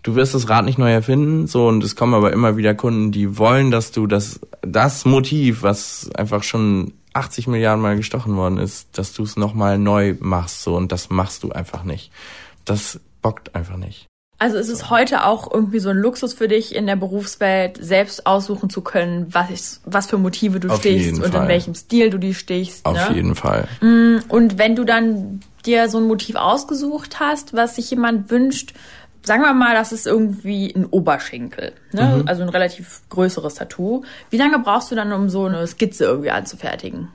du 0.04 0.14
wirst 0.14 0.32
das 0.32 0.48
Rad 0.48 0.64
nicht 0.64 0.78
neu 0.78 0.92
erfinden, 0.92 1.48
so, 1.48 1.66
und 1.66 1.82
es 1.82 1.96
kommen 1.96 2.14
aber 2.14 2.32
immer 2.32 2.56
wieder 2.56 2.76
Kunden, 2.76 3.10
die 3.10 3.36
wollen, 3.36 3.72
dass 3.72 3.90
du 3.90 4.06
das, 4.06 4.38
das 4.62 5.04
Motiv, 5.04 5.64
was 5.64 6.08
einfach 6.14 6.44
schon 6.44 6.92
80 7.14 7.48
Milliarden 7.48 7.82
Mal 7.82 7.96
gestochen 7.96 8.36
worden 8.36 8.58
ist, 8.58 8.96
dass 8.96 9.12
du 9.12 9.24
es 9.24 9.36
nochmal 9.36 9.76
neu 9.76 10.14
machst 10.20 10.62
so 10.62 10.76
und 10.76 10.92
das 10.92 11.10
machst 11.10 11.42
du 11.42 11.50
einfach 11.50 11.82
nicht. 11.82 12.12
Das 12.64 13.00
bockt 13.22 13.56
einfach 13.56 13.76
nicht. 13.76 14.09
Also 14.40 14.56
ist 14.56 14.70
es 14.70 14.88
heute 14.88 15.26
auch 15.26 15.52
irgendwie 15.52 15.80
so 15.80 15.90
ein 15.90 15.98
Luxus 15.98 16.32
für 16.32 16.48
dich 16.48 16.74
in 16.74 16.86
der 16.86 16.96
Berufswelt, 16.96 17.76
selbst 17.78 18.24
aussuchen 18.26 18.70
zu 18.70 18.80
können, 18.80 19.26
was, 19.28 19.82
was 19.84 20.06
für 20.06 20.16
Motive 20.16 20.60
du 20.60 20.70
Auf 20.70 20.78
stichst 20.78 21.22
und 21.22 21.30
Fall. 21.30 21.42
in 21.42 21.48
welchem 21.48 21.74
Stil 21.74 22.08
du 22.08 22.16
die 22.16 22.32
stichst. 22.32 22.86
Auf 22.86 23.10
ne? 23.10 23.14
jeden 23.14 23.34
Fall. 23.34 23.68
Mm, 23.82 24.16
und 24.28 24.56
wenn 24.56 24.76
du 24.76 24.84
dann 24.84 25.40
dir 25.66 25.90
so 25.90 25.98
ein 25.98 26.04
Motiv 26.04 26.36
ausgesucht 26.36 27.20
hast, 27.20 27.52
was 27.52 27.76
sich 27.76 27.90
jemand 27.90 28.30
wünscht, 28.30 28.72
sagen 29.22 29.42
wir 29.42 29.52
mal, 29.52 29.74
das 29.74 29.92
ist 29.92 30.06
irgendwie 30.06 30.74
ein 30.74 30.86
Oberschenkel, 30.86 31.74
ne? 31.92 32.20
Mhm. 32.22 32.26
also 32.26 32.40
ein 32.40 32.48
relativ 32.48 33.02
größeres 33.10 33.56
Tattoo. 33.56 34.04
Wie 34.30 34.38
lange 34.38 34.58
brauchst 34.60 34.90
du 34.90 34.94
dann, 34.94 35.12
um 35.12 35.28
so 35.28 35.44
eine 35.44 35.66
Skizze 35.66 36.04
irgendwie 36.04 36.30
anzufertigen? 36.30 37.08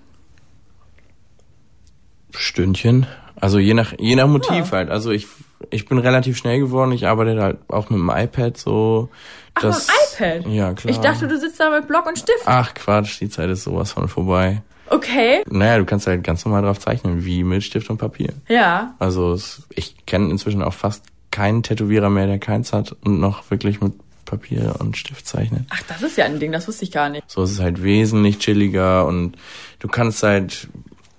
Stündchen. 2.29 3.07
Also 3.35 3.57
je 3.57 3.73
nach 3.73 3.93
je 3.97 4.15
nach 4.15 4.27
Motiv 4.27 4.67
ja. 4.67 4.71
halt. 4.73 4.91
Also 4.91 5.09
ich 5.09 5.25
ich 5.69 5.87
bin 5.87 5.97
relativ 5.97 6.37
schnell 6.37 6.59
geworden. 6.59 6.91
Ich 6.91 7.07
arbeite 7.07 7.41
halt 7.41 7.57
auch 7.67 7.89
mit 7.89 7.99
dem 7.99 8.09
iPad 8.09 8.57
so. 8.57 9.09
Ach, 9.55 9.61
das, 9.61 9.87
mit 9.87 10.19
dem 10.19 10.41
iPad? 10.41 10.53
Ja, 10.53 10.73
klar. 10.73 10.91
Ich 10.91 10.99
dachte, 10.99 11.27
du 11.27 11.39
sitzt 11.39 11.59
da 11.59 11.69
mit 11.69 11.87
Block 11.87 12.05
und 12.05 12.17
Stift. 12.17 12.43
Ach 12.45 12.73
Quatsch, 12.73 13.19
die 13.21 13.29
Zeit 13.29 13.49
ist 13.49 13.63
sowas 13.63 13.91
von 13.91 14.07
vorbei. 14.07 14.61
Okay. 14.87 15.43
Naja, 15.49 15.79
du 15.79 15.85
kannst 15.85 16.07
halt 16.07 16.23
ganz 16.23 16.45
normal 16.45 16.61
drauf 16.61 16.79
zeichnen, 16.79 17.25
wie 17.25 17.43
mit 17.43 17.63
Stift 17.63 17.89
und 17.89 17.97
Papier. 17.97 18.33
Ja. 18.47 18.95
Also 18.99 19.33
es, 19.33 19.63
ich 19.69 20.05
kenne 20.05 20.29
inzwischen 20.29 20.61
auch 20.61 20.73
fast 20.73 21.03
keinen 21.31 21.63
Tätowierer 21.63 22.09
mehr, 22.09 22.27
der 22.27 22.39
keins 22.39 22.71
hat 22.71 22.95
und 23.03 23.19
noch 23.19 23.49
wirklich 23.49 23.81
mit 23.81 23.93
Papier 24.25 24.75
und 24.79 24.97
Stift 24.97 25.27
zeichnet. 25.27 25.63
Ach, 25.69 25.81
das 25.87 26.01
ist 26.01 26.17
ja 26.17 26.25
ein 26.25 26.39
Ding, 26.39 26.51
das 26.51 26.67
wusste 26.67 26.83
ich 26.83 26.91
gar 26.91 27.09
nicht. 27.09 27.29
So 27.29 27.43
es 27.43 27.51
ist 27.51 27.59
halt 27.59 27.83
wesentlich 27.83 28.39
chilliger 28.39 29.05
und 29.05 29.37
du 29.79 29.87
kannst 29.87 30.23
halt, 30.23 30.67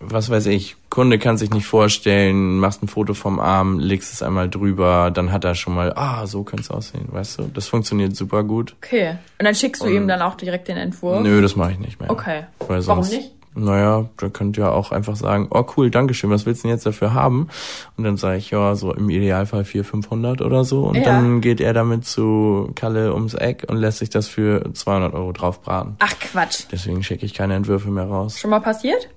was 0.00 0.28
weiß 0.30 0.46
ich, 0.46 0.76
Kunde 0.90 1.18
kann 1.18 1.38
sich 1.38 1.50
nicht 1.50 1.66
vorstellen, 1.66 2.58
machst 2.58 2.82
ein 2.82 2.88
Foto 2.88 3.14
vom 3.14 3.40
Arm, 3.40 3.78
legst 3.78 4.12
es 4.12 4.22
einmal 4.22 4.48
drüber, 4.48 5.10
dann 5.10 5.32
hat 5.32 5.44
er 5.44 5.54
schon 5.54 5.74
mal, 5.74 5.92
ah, 5.96 6.26
so 6.26 6.42
könnte 6.44 6.62
es 6.62 6.70
aussehen, 6.70 7.08
weißt 7.10 7.38
du? 7.38 7.50
Das 7.54 7.66
funktioniert 7.68 8.14
super 8.16 8.44
gut. 8.44 8.74
Okay. 8.82 9.16
Und 9.38 9.44
dann 9.44 9.54
schickst 9.54 9.82
du 9.82 9.86
und 9.86 9.92
ihm 9.94 10.08
dann 10.08 10.22
auch 10.22 10.34
direkt 10.34 10.68
den 10.68 10.76
Entwurf? 10.76 11.22
Nö, 11.22 11.40
das 11.40 11.56
mache 11.56 11.72
ich 11.72 11.78
nicht 11.78 12.00
mehr. 12.00 12.10
Okay. 12.10 12.44
Sonst, 12.68 12.86
Warum 12.86 13.08
nicht? 13.08 13.32
naja, 13.54 14.04
da 14.18 14.28
könnt 14.28 14.58
ihr 14.58 14.70
auch 14.70 14.92
einfach 14.92 15.16
sagen, 15.16 15.48
oh 15.50 15.64
cool, 15.76 15.90
Dankeschön, 15.90 16.28
was 16.30 16.44
willst 16.44 16.62
du 16.62 16.68
denn 16.68 16.76
jetzt 16.76 16.84
dafür 16.84 17.14
haben? 17.14 17.48
Und 17.96 18.04
dann 18.04 18.18
sage 18.18 18.36
ich, 18.36 18.50
ja, 18.50 18.74
so 18.74 18.92
im 18.92 19.08
Idealfall 19.08 19.64
400, 19.64 19.90
500 19.90 20.42
oder 20.42 20.64
so. 20.64 20.84
Und 20.84 20.96
Ja. 20.96 21.04
dann 21.04 21.40
geht 21.40 21.60
er 21.62 21.72
damit 21.72 22.04
zu 22.04 22.70
Kalle 22.74 23.14
ums 23.14 23.32
Eck 23.34 23.64
und 23.68 23.76
lässt 23.78 23.98
sich 23.98 24.10
das 24.10 24.28
für 24.28 24.72
200 24.74 25.14
Euro 25.14 25.32
draufbraten. 25.32 25.96
Ach 26.00 26.14
Quatsch. 26.20 26.64
Deswegen 26.70 27.02
schicke 27.02 27.24
ich 27.24 27.32
keine 27.32 27.54
Entwürfe 27.54 27.88
mehr 27.90 28.04
raus. 28.04 28.38
Schon 28.38 28.50
mal 28.50 28.60
passiert? 28.60 29.08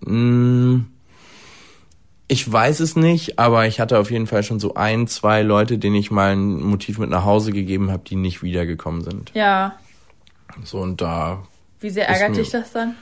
Mm, 0.00 0.86
Ich 2.26 2.50
weiß 2.50 2.80
es 2.80 2.96
nicht, 2.96 3.38
aber 3.38 3.66
ich 3.66 3.80
hatte 3.80 3.98
auf 3.98 4.10
jeden 4.10 4.26
Fall 4.26 4.42
schon 4.42 4.58
so 4.58 4.74
ein, 4.74 5.06
zwei 5.06 5.42
Leute, 5.42 5.76
denen 5.78 5.96
ich 5.96 6.10
mal 6.10 6.32
ein 6.32 6.62
Motiv 6.62 6.98
mit 6.98 7.10
nach 7.10 7.24
Hause 7.24 7.52
gegeben 7.52 7.90
habe, 7.90 8.02
die 8.04 8.16
nicht 8.16 8.42
wiedergekommen 8.42 9.02
sind. 9.02 9.30
Ja. 9.34 9.74
So 10.64 10.78
und 10.78 11.00
da 11.00 11.42
Wie 11.80 11.90
sehr 11.90 12.08
ärgert 12.08 12.36
dich 12.36 12.50
das 12.50 12.72
dann? 12.72 12.94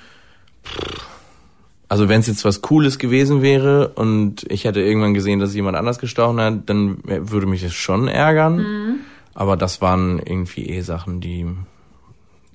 Also 1.88 2.08
wenn 2.08 2.20
es 2.20 2.26
jetzt 2.26 2.44
was 2.44 2.62
Cooles 2.62 2.98
gewesen 2.98 3.42
wäre 3.42 3.88
und 3.88 4.44
ich 4.50 4.64
hätte 4.64 4.80
irgendwann 4.80 5.14
gesehen, 5.14 5.38
dass 5.40 5.54
jemand 5.54 5.76
anders 5.76 5.98
gestochen 5.98 6.40
hat, 6.40 6.68
dann 6.70 6.98
würde 7.04 7.46
mich 7.46 7.62
das 7.62 7.74
schon 7.74 8.08
ärgern. 8.08 8.56
Mhm. 8.56 8.94
Aber 9.34 9.56
das 9.56 9.80
waren 9.80 10.18
irgendwie 10.18 10.68
eh 10.68 10.80
Sachen, 10.80 11.20
die... 11.20 11.46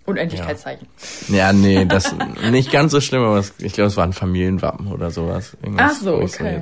Unendlichkeitszeichen. 0.07 0.87
Ja, 1.27 1.51
nee, 1.53 1.85
das 1.85 2.15
nicht 2.49 2.71
ganz 2.71 2.93
so 2.93 3.01
schlimm, 3.01 3.23
aber 3.23 3.43
ich 3.59 3.73
glaube, 3.73 3.89
es 3.89 3.97
war 3.97 4.05
ein 4.05 4.13
Familienwappen 4.13 4.87
oder 4.87 5.11
sowas. 5.11 5.55
Irgendwas, 5.61 5.97
Ach 5.97 6.01
so, 6.01 6.15
okay. 6.15 6.61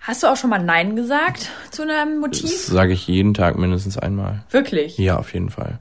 Hast 0.00 0.22
du 0.22 0.28
auch 0.28 0.36
schon 0.36 0.50
mal 0.50 0.62
Nein 0.62 0.94
gesagt 0.94 1.50
zu 1.72 1.82
einem 1.82 2.20
Motiv? 2.20 2.42
das 2.42 2.66
sage 2.66 2.92
ich 2.92 3.08
jeden 3.08 3.34
Tag 3.34 3.58
mindestens 3.58 3.98
einmal. 3.98 4.44
Wirklich? 4.50 4.96
Ja, 4.96 5.16
auf 5.18 5.34
jeden 5.34 5.50
Fall. 5.50 5.80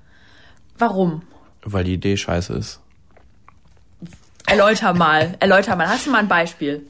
Warum? 0.80 1.22
Weil 1.64 1.84
die 1.84 1.94
Idee 1.94 2.18
scheiße 2.18 2.54
ist. 2.54 2.80
Erläuter 4.48 4.94
mal. 4.94 5.36
Erläuter 5.40 5.76
mal. 5.76 5.88
Hast 5.88 6.08
du 6.08 6.12
mal 6.12 6.20
ein 6.20 6.28
Beispiel? 6.28 6.82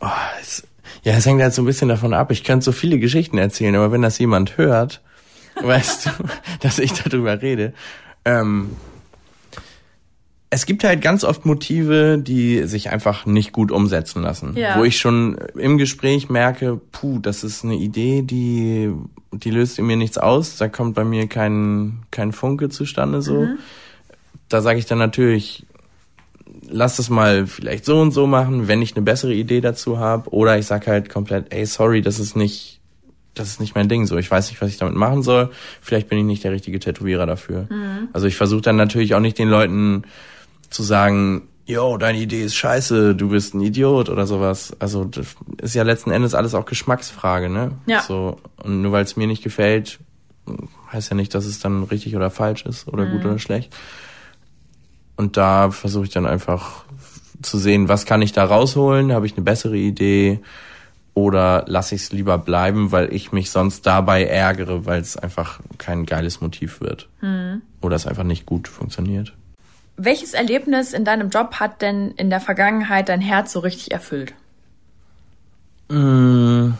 Oh, 0.00 0.08
es, 0.40 0.66
ja, 1.04 1.12
es 1.12 1.26
hängt 1.26 1.40
halt 1.40 1.54
so 1.54 1.62
ein 1.62 1.66
bisschen 1.66 1.88
davon 1.88 2.14
ab. 2.14 2.32
Ich 2.32 2.42
könnte 2.42 2.64
so 2.64 2.72
viele 2.72 2.98
Geschichten 2.98 3.38
erzählen, 3.38 3.76
aber 3.76 3.92
wenn 3.92 4.02
das 4.02 4.18
jemand 4.18 4.56
hört, 4.58 5.00
weißt 5.60 6.06
du, 6.06 6.10
dass 6.60 6.78
ich 6.78 6.92
darüber 6.92 7.40
rede. 7.40 7.72
Ähm, 8.24 8.70
es 10.54 10.66
gibt 10.66 10.84
halt 10.84 11.02
ganz 11.02 11.24
oft 11.24 11.46
Motive, 11.46 12.16
die 12.16 12.62
sich 12.62 12.90
einfach 12.90 13.26
nicht 13.26 13.50
gut 13.50 13.72
umsetzen 13.72 14.22
lassen. 14.22 14.56
Ja. 14.56 14.78
Wo 14.78 14.84
ich 14.84 14.98
schon 14.98 15.36
im 15.58 15.78
Gespräch 15.78 16.30
merke, 16.30 16.80
puh, 16.92 17.18
das 17.18 17.42
ist 17.42 17.64
eine 17.64 17.74
Idee, 17.74 18.22
die, 18.22 18.92
die 19.32 19.50
löst 19.50 19.80
in 19.80 19.86
mir 19.86 19.96
nichts 19.96 20.16
aus. 20.16 20.56
Da 20.56 20.68
kommt 20.68 20.94
bei 20.94 21.02
mir 21.02 21.26
kein, 21.26 22.04
kein 22.12 22.32
Funke 22.32 22.68
zustande 22.68 23.20
so. 23.20 23.48
Da 24.48 24.62
sage 24.62 24.78
ich 24.78 24.86
dann 24.86 24.98
natürlich, 24.98 25.66
lass 26.68 26.98
das 26.98 27.10
mal 27.10 27.48
vielleicht 27.48 27.84
so 27.84 28.00
und 28.00 28.12
so 28.12 28.28
machen, 28.28 28.68
wenn 28.68 28.80
ich 28.80 28.94
eine 28.94 29.04
bessere 29.04 29.34
Idee 29.34 29.60
dazu 29.60 29.98
habe. 29.98 30.30
Oder 30.30 30.56
ich 30.56 30.66
sag 30.66 30.86
halt 30.86 31.08
komplett, 31.08 31.52
ey, 31.52 31.66
sorry, 31.66 32.00
das 32.00 32.20
ist 32.20 32.36
nicht, 32.36 32.73
das 33.34 33.48
ist 33.48 33.60
nicht 33.60 33.74
mein 33.74 33.88
Ding 33.88 34.06
so. 34.06 34.16
Ich 34.16 34.30
weiß 34.30 34.50
nicht, 34.50 34.62
was 34.62 34.70
ich 34.70 34.78
damit 34.78 34.94
machen 34.94 35.22
soll. 35.22 35.50
Vielleicht 35.80 36.08
bin 36.08 36.18
ich 36.18 36.24
nicht 36.24 36.44
der 36.44 36.52
richtige 36.52 36.78
Tätowierer 36.78 37.26
dafür. 37.26 37.68
Also 38.12 38.26
ich 38.26 38.36
versuche 38.36 38.62
dann 38.62 38.76
natürlich 38.76 39.14
auch 39.14 39.20
nicht 39.20 39.38
den 39.38 39.48
Leuten 39.48 40.04
zu 40.70 40.82
sagen, 40.82 41.42
yo, 41.66 41.96
deine 41.96 42.18
Idee 42.18 42.42
ist 42.42 42.54
scheiße, 42.54 43.14
du 43.14 43.30
bist 43.30 43.54
ein 43.54 43.60
Idiot 43.60 44.08
oder 44.08 44.26
sowas. 44.26 44.76
Also 44.78 45.04
das 45.04 45.34
ist 45.60 45.74
ja 45.74 45.82
letzten 45.82 46.10
Endes 46.10 46.34
alles 46.34 46.54
auch 46.54 46.66
Geschmacksfrage, 46.66 47.48
ne? 47.48 47.72
Ja. 47.86 48.02
So, 48.02 48.38
und 48.62 48.82
nur 48.82 48.92
weil 48.92 49.04
es 49.04 49.16
mir 49.16 49.26
nicht 49.26 49.42
gefällt, 49.42 49.98
heißt 50.92 51.10
ja 51.10 51.16
nicht, 51.16 51.34
dass 51.34 51.46
es 51.46 51.60
dann 51.60 51.84
richtig 51.84 52.14
oder 52.16 52.30
falsch 52.30 52.66
ist 52.66 52.86
oder 52.88 53.06
gut 53.06 53.24
oder 53.24 53.38
schlecht. 53.38 53.74
Und 55.16 55.36
da 55.36 55.70
versuche 55.70 56.04
ich 56.04 56.10
dann 56.10 56.26
einfach 56.26 56.84
zu 57.40 57.58
sehen, 57.58 57.88
was 57.88 58.04
kann 58.04 58.22
ich 58.22 58.32
da 58.32 58.44
rausholen? 58.44 59.12
Habe 59.12 59.26
ich 59.26 59.34
eine 59.34 59.44
bessere 59.44 59.76
Idee? 59.76 60.40
Oder 61.14 61.64
lasse 61.68 61.94
ich 61.94 62.02
es 62.02 62.12
lieber 62.12 62.38
bleiben, 62.38 62.90
weil 62.90 63.12
ich 63.14 63.30
mich 63.30 63.50
sonst 63.50 63.86
dabei 63.86 64.24
ärgere, 64.24 64.84
weil 64.84 65.00
es 65.00 65.16
einfach 65.16 65.60
kein 65.78 66.06
geiles 66.06 66.40
Motiv 66.40 66.80
wird. 66.80 67.08
Oder 67.80 67.94
es 67.96 68.06
einfach 68.06 68.24
nicht 68.24 68.46
gut 68.46 68.66
funktioniert. 68.66 69.32
Welches 69.96 70.34
Erlebnis 70.34 70.92
in 70.92 71.04
deinem 71.04 71.30
Job 71.30 71.54
hat 71.60 71.80
denn 71.82 72.10
in 72.16 72.30
der 72.30 72.40
Vergangenheit 72.40 73.08
dein 73.08 73.20
Herz 73.20 73.52
so 73.52 73.60
richtig 73.60 73.92
erfüllt? 73.92 74.34
Mm, 75.88 76.70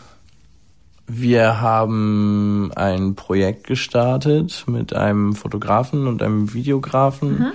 Wir 1.07 1.61
haben 1.61 2.71
ein 2.75 3.15
Projekt 3.15 3.67
gestartet 3.67 4.65
mit 4.67 4.93
einem 4.93 5.33
Fotografen 5.33 6.07
und 6.07 6.21
einem 6.21 6.53
Videografen 6.53 7.53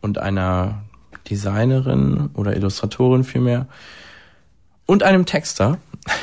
und 0.00 0.18
einer 0.18 0.82
Designerin 1.28 2.30
oder 2.34 2.56
Illustratorin 2.56 3.24
vielmehr 3.24 3.66
und 4.92 5.02
einem 5.02 5.24
Texter. 5.24 5.78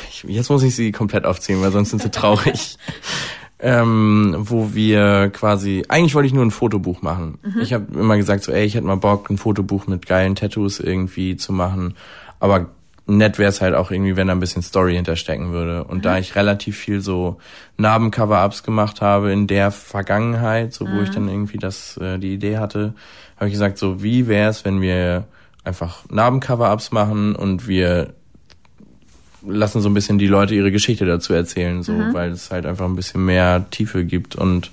Ich, 0.08 0.22
jetzt 0.22 0.48
muss 0.48 0.62
ich 0.62 0.76
sie 0.76 0.92
komplett 0.92 1.24
aufziehen, 1.24 1.60
weil 1.60 1.72
sonst 1.72 1.90
sind 1.90 2.02
sie 2.02 2.10
traurig. 2.10 2.76
ähm, 3.58 4.36
wo 4.38 4.72
wir 4.72 5.30
quasi, 5.30 5.84
eigentlich 5.88 6.14
wollte 6.14 6.28
ich 6.28 6.32
nur 6.32 6.44
ein 6.44 6.52
Fotobuch 6.52 7.02
machen. 7.02 7.38
Ich 7.60 7.72
habe 7.72 7.86
immer 7.92 8.16
gesagt, 8.16 8.44
so, 8.44 8.52
ey, 8.52 8.64
ich 8.64 8.74
hätte 8.74 8.86
mal 8.86 8.96
Bock, 8.96 9.28
ein 9.28 9.38
Fotobuch 9.38 9.86
mit 9.86 10.06
geilen 10.06 10.36
Tattoos 10.36 10.80
irgendwie 10.80 11.36
zu 11.36 11.52
machen. 11.52 11.94
Aber 12.38 12.70
nett 13.06 13.38
wäre 13.38 13.48
es 13.48 13.60
halt 13.60 13.74
auch 13.74 13.90
irgendwie, 13.90 14.16
wenn 14.16 14.28
da 14.28 14.34
ein 14.34 14.40
bisschen 14.40 14.62
Story 14.62 14.94
hinterstecken 14.94 15.52
würde. 15.52 15.84
Und 15.84 16.04
da 16.04 16.18
ich 16.18 16.36
relativ 16.36 16.78
viel 16.78 17.00
so 17.00 17.38
Narbencover-Ups 17.76 18.62
gemacht 18.62 19.00
habe 19.00 19.32
in 19.32 19.46
der 19.46 19.72
Vergangenheit, 19.72 20.72
so 20.72 20.86
wo 20.86 21.02
ich 21.02 21.10
dann 21.10 21.28
irgendwie 21.28 21.58
das 21.58 21.96
äh, 21.96 22.18
die 22.18 22.34
Idee 22.34 22.58
hatte, 22.58 22.94
habe 23.36 23.48
ich 23.48 23.52
gesagt, 23.52 23.78
so 23.78 24.02
wie 24.02 24.28
wäre 24.28 24.48
es, 24.48 24.64
wenn 24.64 24.80
wir 24.80 25.24
einfach 25.64 26.04
Narbencover-Ups 26.08 26.92
machen 26.92 27.34
und 27.34 27.66
wir 27.66 28.14
lassen 29.46 29.80
so 29.80 29.88
ein 29.88 29.94
bisschen 29.94 30.18
die 30.18 30.26
Leute 30.26 30.54
ihre 30.54 30.72
Geschichte 30.72 31.06
dazu 31.06 31.32
erzählen, 31.32 31.82
so, 31.82 31.92
weil 32.12 32.30
es 32.30 32.50
halt 32.50 32.66
einfach 32.66 32.84
ein 32.84 32.96
bisschen 32.96 33.24
mehr 33.24 33.66
Tiefe 33.70 34.04
gibt 34.04 34.36
und 34.36 34.70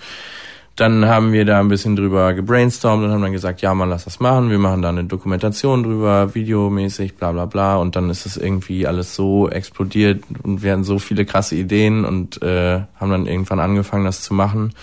dann 0.77 1.07
haben 1.07 1.33
wir 1.33 1.43
da 1.43 1.59
ein 1.59 1.69
bisschen 1.69 1.95
drüber 1.95 2.35
gebrainstormt 2.35 3.03
und 3.03 3.11
haben 3.11 3.23
dann 3.23 3.31
gesagt, 3.31 3.61
ja, 3.63 3.73
man, 3.73 3.89
lass 3.89 4.05
das 4.05 4.19
machen. 4.19 4.51
Wir 4.51 4.59
machen 4.59 4.83
da 4.83 4.89
eine 4.89 5.05
Dokumentation 5.05 5.81
drüber, 5.81 6.35
videomäßig, 6.35 7.15
bla 7.15 7.31
bla 7.31 7.45
bla. 7.45 7.77
Und 7.77 7.95
dann 7.95 8.11
ist 8.11 8.27
es 8.27 8.37
irgendwie 8.37 8.85
alles 8.85 9.15
so 9.15 9.49
explodiert 9.49 10.23
und 10.43 10.61
wir 10.61 10.71
hatten 10.71 10.83
so 10.83 10.99
viele 10.99 11.25
krasse 11.25 11.55
Ideen 11.55 12.05
und 12.05 12.43
äh, 12.43 12.81
haben 12.95 13.09
dann 13.09 13.25
irgendwann 13.25 13.59
angefangen, 13.59 14.05
das 14.05 14.21
zu 14.21 14.35
machen. 14.35 14.73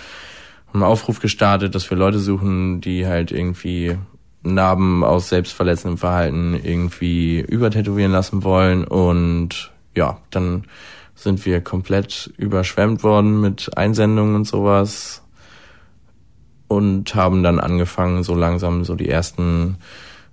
Haben 0.66 0.82
einen 0.82 0.82
Aufruf 0.82 1.20
gestartet, 1.20 1.76
dass 1.76 1.88
wir 1.88 1.96
Leute 1.96 2.18
suchen, 2.18 2.80
die 2.80 3.06
halt 3.06 3.30
irgendwie 3.30 3.96
Narben 4.42 5.04
aus 5.04 5.28
selbstverletzendem 5.28 5.98
Verhalten 5.98 6.58
irgendwie 6.60 7.38
übertätowieren 7.38 8.10
lassen 8.10 8.42
wollen. 8.42 8.82
Und 8.82 9.70
ja, 9.96 10.18
dann 10.30 10.64
sind 11.14 11.44
wir 11.46 11.60
komplett 11.60 12.32
überschwemmt 12.36 13.02
worden 13.02 13.40
mit 13.40 13.76
Einsendungen 13.76 14.34
und 14.34 14.46
sowas 14.46 15.22
und 16.68 17.14
haben 17.14 17.42
dann 17.42 17.60
angefangen, 17.60 18.24
so 18.24 18.34
langsam 18.34 18.84
so 18.84 18.94
die 18.94 19.08
ersten 19.08 19.76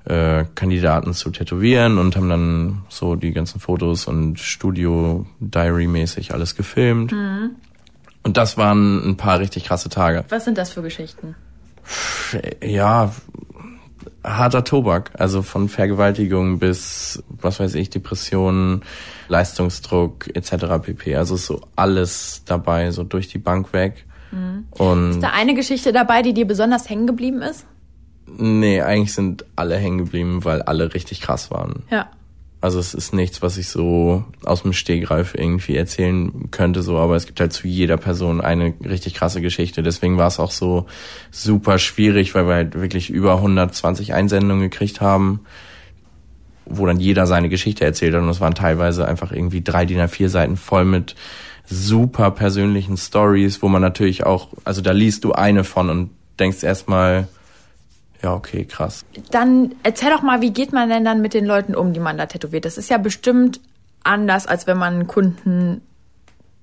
äh, 0.06 0.46
Kandidaten 0.56 1.14
zu 1.14 1.30
tätowieren 1.30 1.98
und 1.98 2.16
haben 2.16 2.30
dann 2.30 2.82
so 2.90 3.16
die 3.16 3.32
ganzen 3.32 3.60
Fotos 3.60 4.08
und 4.08 4.40
Studio-Diary-mäßig 4.40 6.34
alles 6.34 6.56
gefilmt. 6.56 7.14
Und 8.24 8.38
das 8.38 8.58
waren 8.58 9.08
ein 9.08 9.18
paar 9.18 9.40
richtig 9.40 9.66
krasse 9.66 9.90
Tage. 9.90 10.26
Was 10.30 10.46
sind 10.46 10.58
das 10.58 10.72
für 10.72 10.82
Geschichten? 10.82 11.36
Ja, 12.64 13.12
harter 14.24 14.64
Tobak, 14.64 15.12
also 15.18 15.42
von 15.42 15.70
Vergewaltigung 15.70 16.60
bis, 16.60 17.24
was 17.30 17.60
weiß 17.60 17.76
ich, 17.76 17.90
Depressionen, 17.90 18.82
Leistungsdruck 19.28 20.36
etc. 20.36 20.82
pp. 20.82 21.16
Also 21.16 21.36
ist 21.36 21.48
so 21.48 21.62
alles 21.76 22.44
dabei, 22.46 22.92
so 22.92 23.04
durch 23.04 23.28
die 23.28 23.40
Bank 23.40 23.74
weg. 23.74 24.06
Und 24.72 25.12
Ist 25.12 25.24
da 25.24 25.32
eine 25.32 25.54
Geschichte 25.54 25.92
dabei, 25.92 26.22
die 26.22 26.34
dir 26.34 26.48
besonders 26.48 26.90
hängen 26.90 27.08
geblieben 27.08 27.42
ist? 27.42 27.66
Nee, 28.28 28.82
eigentlich 28.82 29.14
sind 29.14 29.46
alle 29.58 29.76
hängen 29.76 29.98
geblieben, 29.98 30.46
weil 30.46 30.62
alle 30.62 30.94
richtig 30.94 31.22
krass 31.22 31.52
waren. 31.52 31.84
Ja. 31.90 32.10
Also 32.62 32.78
es 32.78 32.94
ist 32.94 33.12
nichts, 33.12 33.42
was 33.42 33.58
ich 33.58 33.70
so 33.70 34.24
aus 34.44 34.62
dem 34.62 34.74
Stegreif 34.74 35.34
irgendwie 35.34 35.76
erzählen 35.76 36.52
könnte, 36.52 36.84
so, 36.84 37.00
aber 37.00 37.16
es 37.16 37.26
gibt 37.26 37.40
halt 37.40 37.52
zu 37.52 37.68
jeder 37.68 37.98
Person 37.98 38.40
eine 38.40 38.76
richtig 38.88 39.16
krasse 39.16 39.42
Geschichte. 39.42 39.82
Deswegen 39.82 40.18
war 40.18 40.28
es 40.28 40.40
auch 40.40 40.52
so 40.52 40.86
super 41.32 41.80
schwierig, 41.80 42.36
weil 42.36 42.48
wir 42.48 42.54
halt 42.54 42.80
wirklich 42.80 43.10
über 43.10 43.38
120 43.38 44.14
Einsendungen 44.14 44.70
gekriegt 44.70 45.02
haben, 45.02 45.40
wo 46.66 46.86
dann 46.86 47.00
jeder 47.00 47.26
seine 47.26 47.50
Geschichte 47.50 47.84
erzählt 47.84 48.14
hat. 48.14 48.22
Und 48.22 48.30
es 48.30 48.42
waren 48.42 48.54
teilweise 48.54 49.08
einfach 49.08 49.32
irgendwie 49.32 49.62
drei 49.62 49.86
DIN 49.86 50.00
A4 50.00 50.30
Seiten 50.30 50.56
voll 50.56 50.86
mit 50.86 51.16
super 51.66 52.30
persönlichen 52.30 52.96
Stories, 52.96 53.64
wo 53.64 53.70
man 53.70 53.82
natürlich 53.82 54.24
auch, 54.24 54.50
also 54.66 54.82
da 54.82 54.92
liest 54.92 55.24
du 55.24 55.32
eine 55.32 55.64
von 55.64 55.90
und 55.90 56.10
denkst 56.38 56.64
erstmal, 56.64 57.28
ja, 58.24 58.34
okay, 58.34 58.66
krass. 58.66 59.06
Dann 59.32 59.76
erzähl 59.84 60.12
doch 60.12 60.22
mal, 60.22 60.42
wie 60.42 60.52
geht 60.52 60.74
man 60.74 60.90
denn 60.90 61.04
dann 61.04 61.22
mit 61.22 61.34
den 61.34 61.46
Leuten 61.46 61.76
um, 61.76 61.94
die 61.94 62.00
man 62.00 62.18
da 62.18 62.26
tätowiert? 62.28 62.66
Das 62.66 62.78
ist 62.78 62.90
ja 62.90 62.98
bestimmt 62.98 63.60
anders, 64.04 64.48
als 64.48 64.68
wenn 64.68 64.78
man 64.78 64.94
einen 64.94 65.08
Kunden 65.08 65.82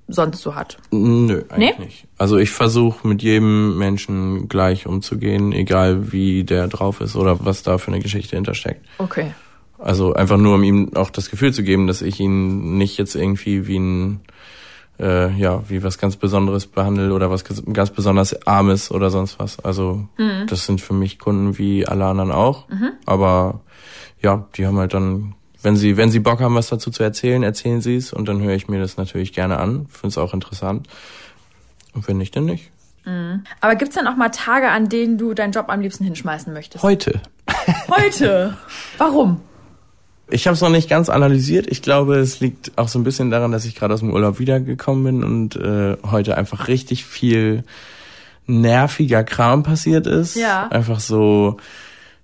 sonst 0.09 0.41
so 0.41 0.55
hat. 0.55 0.79
Nö, 0.91 1.43
eigentlich 1.51 1.79
Nee? 1.79 1.85
nicht. 1.85 2.07
Also 2.17 2.39
ich 2.39 2.51
versuche 2.51 3.07
mit 3.07 3.23
jedem 3.23 3.77
Menschen 3.77 4.49
gleich 4.49 4.87
umzugehen, 4.87 5.53
egal 5.53 6.13
wie 6.13 6.45
der 6.45 6.67
drauf 6.69 7.01
ist 7.01 7.15
oder 7.15 7.45
was 7.45 7.63
da 7.63 7.77
für 7.79 7.89
eine 7.89 8.01
Geschichte 8.01 8.37
hintersteckt. 8.37 8.85
Okay. 8.99 9.35
Also 9.79 10.15
einfach 10.15 10.39
nur, 10.39 10.55
um 10.55 10.63
ihm 10.65 10.97
auch 10.97 11.11
das 11.11 11.31
Gefühl 11.31 11.53
zu 11.53 11.63
geben, 11.63 11.87
dass 11.87 12.03
ich 12.03 12.19
ihn 12.19 12.79
nicht 12.79 12.99
jetzt 12.99 13.15
irgendwie 13.15 13.67
wie 13.67 13.79
ein 13.79 14.21
äh, 15.01 15.31
ja, 15.37 15.63
wie 15.69 15.83
was 15.83 15.99
ganz 15.99 16.17
Besonderes 16.17 16.67
behandle 16.67 17.13
oder 17.13 17.31
was 17.31 17.45
ganz- 17.45 17.91
besonders 17.91 18.47
Armes 18.47 18.91
oder 18.91 19.11
sonst 19.11 19.39
was. 19.39 19.59
Also 19.61 20.09
das 20.47 20.67
sind 20.67 20.81
für 20.81 20.95
mich 20.95 21.19
Kunden 21.19 21.59
wie 21.59 21.87
alle 21.87 22.05
anderen 22.07 22.33
auch. 22.33 22.67
Aber 23.07 23.61
ja, 24.21 24.47
die 24.57 24.67
haben 24.67 24.79
halt 24.79 24.95
dann, 24.95 25.35
wenn 25.63 25.77
sie, 25.77 25.97
wenn 25.97 26.11
sie 26.11 26.19
Bock 26.21 26.41
haben, 26.41 26.55
was 26.55 26.69
dazu 26.69 26.91
zu 26.91 27.03
erzählen, 27.03 27.43
erzählen 27.43 27.81
sie 27.81 27.97
es 27.97 28.13
und 28.13 28.29
dann 28.29 28.41
höre 28.43 28.55
ich 28.55 28.69
mir 28.69 28.81
das 28.81 28.97
natürlich 28.97 29.33
gerne 29.33 29.59
an. 29.59 29.87
Finde 29.89 30.09
es 30.09 30.19
auch 30.19 30.35
interessant. 30.35 30.89
Und 31.95 32.07
wenn 32.09 32.19
nicht, 32.19 32.35
dann 32.37 32.45
nicht. 32.45 32.71
Aber 33.63 33.75
gibt's 33.77 33.95
dann 33.95 34.07
auch 34.07 34.17
mal 34.17 34.29
Tage, 34.29 34.69
an 34.69 34.91
denen 34.91 35.17
du 35.17 35.33
deinen 35.33 35.53
Job 35.53 35.67
am 35.69 35.81
liebsten 35.81 36.05
hinschmeißen 36.05 36.53
möchtest? 36.53 36.85
Heute. 36.85 37.23
Heute. 37.89 38.57
Warum? 38.99 39.41
Ich 40.31 40.47
habe 40.47 40.55
es 40.55 40.61
noch 40.61 40.71
nicht 40.71 40.89
ganz 40.89 41.09
analysiert. 41.09 41.67
Ich 41.69 41.83
glaube, 41.83 42.17
es 42.17 42.41
liegt 42.41 42.73
auch 42.77 42.89
so 42.89 42.99
ein 42.99 43.05
bisschen 43.05 43.31
daran, 43.31 43.53
dass 43.53 43.65
ich 43.65 43.75
gerade 43.75 43.95
aus 43.95 44.01
dem 44.01 44.13
Urlaub 44.13 44.39
wiedergekommen 44.39 45.05
bin 45.05 45.25
und 45.25 45.57
äh, 45.57 45.97
heute 46.11 46.37
einfach 46.37 46.69
richtig 46.69 47.05
viel 47.05 47.65
nerviger 48.47 49.25
Kram 49.25 49.63
passiert 49.63 50.07
ist. 50.07 50.35
Ja. 50.35 50.69
Einfach 50.69 51.01
so 51.01 51.59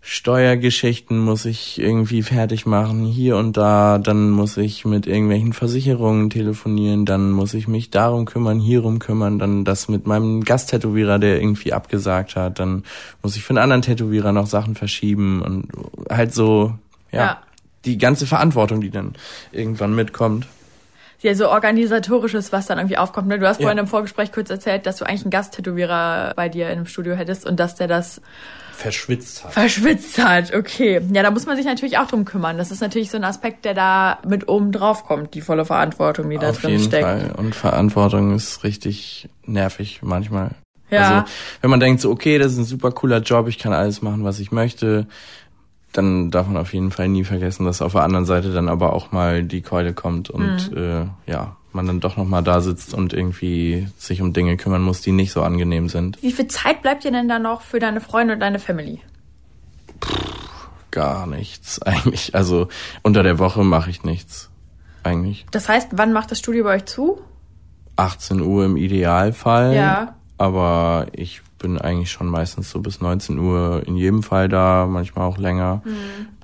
Steuergeschichten 0.07 1.19
muss 1.19 1.47
ich 1.47 1.81
irgendwie 1.81 2.23
fertig 2.23 2.67
machen, 2.67 3.07
hier 3.07 3.39
und 3.39 3.57
da, 3.57 3.97
dann 3.97 4.29
muss 4.29 4.59
ich 4.59 4.85
mit 4.85 5.07
irgendwelchen 5.07 5.55
Versicherungen 5.55 6.29
telefonieren, 6.29 7.07
dann 7.07 7.31
muss 7.31 7.55
ich 7.55 7.69
mich 7.69 7.89
darum 7.89 8.27
kümmern, 8.27 8.61
hierum 8.61 8.99
kümmern, 8.99 9.39
dann 9.39 9.65
das 9.65 9.89
mit 9.89 10.07
meinem 10.07 10.45
Gasttätowierer, 10.45 11.19
der 11.19 11.41
irgendwie 11.41 11.73
abgesagt 11.73 12.37
hat, 12.37 12.59
dann 12.59 12.85
muss 13.23 13.37
ich 13.37 13.45
für 13.45 13.53
einen 13.53 13.59
anderen 13.59 13.81
Tätowierer 13.81 14.33
noch 14.33 14.47
Sachen 14.47 14.75
verschieben 14.75 15.41
und 15.41 15.69
halt 16.11 16.35
so, 16.35 16.75
ja, 17.11 17.25
Ja. 17.25 17.39
Die 17.85 17.99
ganze 17.99 18.27
Verantwortung, 18.27 18.81
die 18.81 18.91
dann 18.91 19.15
irgendwann 19.53 19.95
mitkommt. 19.95 20.47
Ja, 21.21 21.35
so 21.35 21.49
organisatorisches, 21.49 22.53
was 22.53 22.67
dann 22.67 22.77
irgendwie 22.79 22.99
aufkommt. 22.99 23.29
Ne? 23.29 23.39
Du 23.39 23.49
hast 23.49 23.59
Ja. 23.59 23.65
vorhin 23.65 23.79
im 23.79 23.87
Vorgespräch 23.87 24.31
kurz 24.31 24.51
erzählt, 24.51 24.85
dass 24.85 24.97
du 24.97 25.07
eigentlich 25.07 25.23
einen 25.23 25.31
Gasttätowierer 25.31 26.35
bei 26.37 26.51
dir 26.51 26.67
in 26.67 26.73
einem 26.73 26.87
Studio 26.87 27.15
hättest 27.15 27.47
und 27.47 27.59
dass 27.59 27.77
der 27.77 27.89
das 27.89 28.21
Verschwitzt 28.77 29.43
hat. 29.45 29.53
verschwitzt 29.53 30.23
hat. 30.23 30.53
Okay. 30.53 31.01
Ja, 31.13 31.23
da 31.23 31.31
muss 31.31 31.47
man 31.47 31.57
sich 31.57 31.65
natürlich 31.65 31.97
auch 31.97 32.09
drum 32.09 32.25
kümmern. 32.27 32.59
Das 32.59 32.71
ist 32.71 32.81
natürlich 32.81 33.11
so 33.11 33.17
ein 33.17 33.25
Aspekt, 33.25 33.65
der 33.65 33.73
da 33.73 34.19
mit 34.27 34.49
oben 34.49 34.71
drauf 34.73 35.07
kommt, 35.07 35.33
die 35.33 35.41
volle 35.41 35.65
Verantwortung, 35.65 36.29
die 36.29 36.37
da 36.39 36.51
Auf 36.51 36.61
drin 36.61 36.73
jeden 36.73 36.85
steckt. 36.85 37.05
Fall. 37.05 37.33
Und 37.37 37.55
Verantwortung 37.55 38.35
ist 38.35 38.63
richtig 38.65 39.29
nervig 39.47 40.01
manchmal. 40.03 40.51
Ja. 40.91 41.21
Also, 41.21 41.33
wenn 41.63 41.71
man 41.71 41.81
denkt 41.81 42.03
so, 42.03 42.11
okay, 42.11 42.39
das 42.39 42.53
ist 42.53 42.59
ein 42.59 42.65
super 42.65 42.93
cooler 42.93 43.21
Job, 43.21 43.49
ich 43.49 43.59
kann 43.59 43.73
alles 43.73 44.03
machen, 44.03 44.25
was 44.25 44.41
ich 44.41 44.53
möchte, 44.53 45.07
dann 45.95 46.31
darf 46.31 46.47
man 46.47 46.59
auf 46.59 46.75
jeden 46.75 46.91
Fall 46.91 47.09
nie 47.09 47.25
vergessen, 47.25 47.65
dass 47.65 47.81
auf 47.81 47.93
der 47.93 48.03
anderen 48.03 48.27
Seite 48.27 48.53
dann 48.53 48.69
aber 48.69 48.93
auch 48.93 49.11
mal 49.13 49.43
die 49.43 49.63
Keule 49.63 49.95
kommt 49.95 50.29
und 50.29 50.71
Mhm. 50.71 50.77
äh, 50.77 51.31
ja, 51.31 51.57
man 51.73 51.87
dann 51.87 52.01
doch 52.01 52.17
nochmal 52.17 52.43
da 52.43 52.61
sitzt 52.61 52.93
und 52.95 53.13
irgendwie 53.13 53.89
sich 53.97 54.21
um 54.23 54.33
Dinge 54.33 54.57
kümmern 54.57 54.83
muss, 54.83 55.01
die 55.01 55.13
nicht 55.13 55.33
so 55.33 55.43
angenehm 55.43 55.89
sind. 55.89 56.23
Wie 56.23 56.31
viel 56.33 56.47
Zeit 56.49 56.83
bleibt 56.83 57.03
dir 57.05 57.11
denn 57.11 57.29
da 57.29 57.39
noch 57.39 57.63
für 57.63 57.79
deine 57.81 58.01
Freunde 58.01 58.35
und 58.35 58.41
deine 58.41 58.59
Family? 58.61 59.01
Gar 60.91 61.27
nichts 61.27 61.81
eigentlich. 61.83 62.35
Also 62.35 62.69
unter 63.03 63.23
der 63.23 63.39
Woche 63.39 63.65
mache 63.65 63.91
ich 63.91 64.05
nichts. 64.05 64.51
Eigentlich. 65.03 65.47
Das 65.51 65.69
heißt, 65.69 65.89
wann 65.93 66.13
macht 66.13 66.31
das 66.31 66.39
Studio 66.39 66.65
bei 66.65 66.77
euch 66.77 66.85
zu? 66.87 67.21
18 67.97 68.41
Uhr 68.41 68.65
im 68.65 68.77
Idealfall. 68.77 69.75
Ja. 69.75 70.15
Aber 70.39 71.07
ich 71.13 71.43
bin 71.65 71.79
eigentlich 71.79 72.11
schon 72.11 72.27
meistens 72.27 72.71
so 72.71 72.81
bis 72.81 73.01
19 73.01 73.39
Uhr 73.39 73.83
in 73.87 73.97
jedem 73.97 74.23
Fall 74.23 74.51
da, 74.51 74.87
manchmal 74.87 75.27
auch 75.27 75.39
länger. 75.39 75.83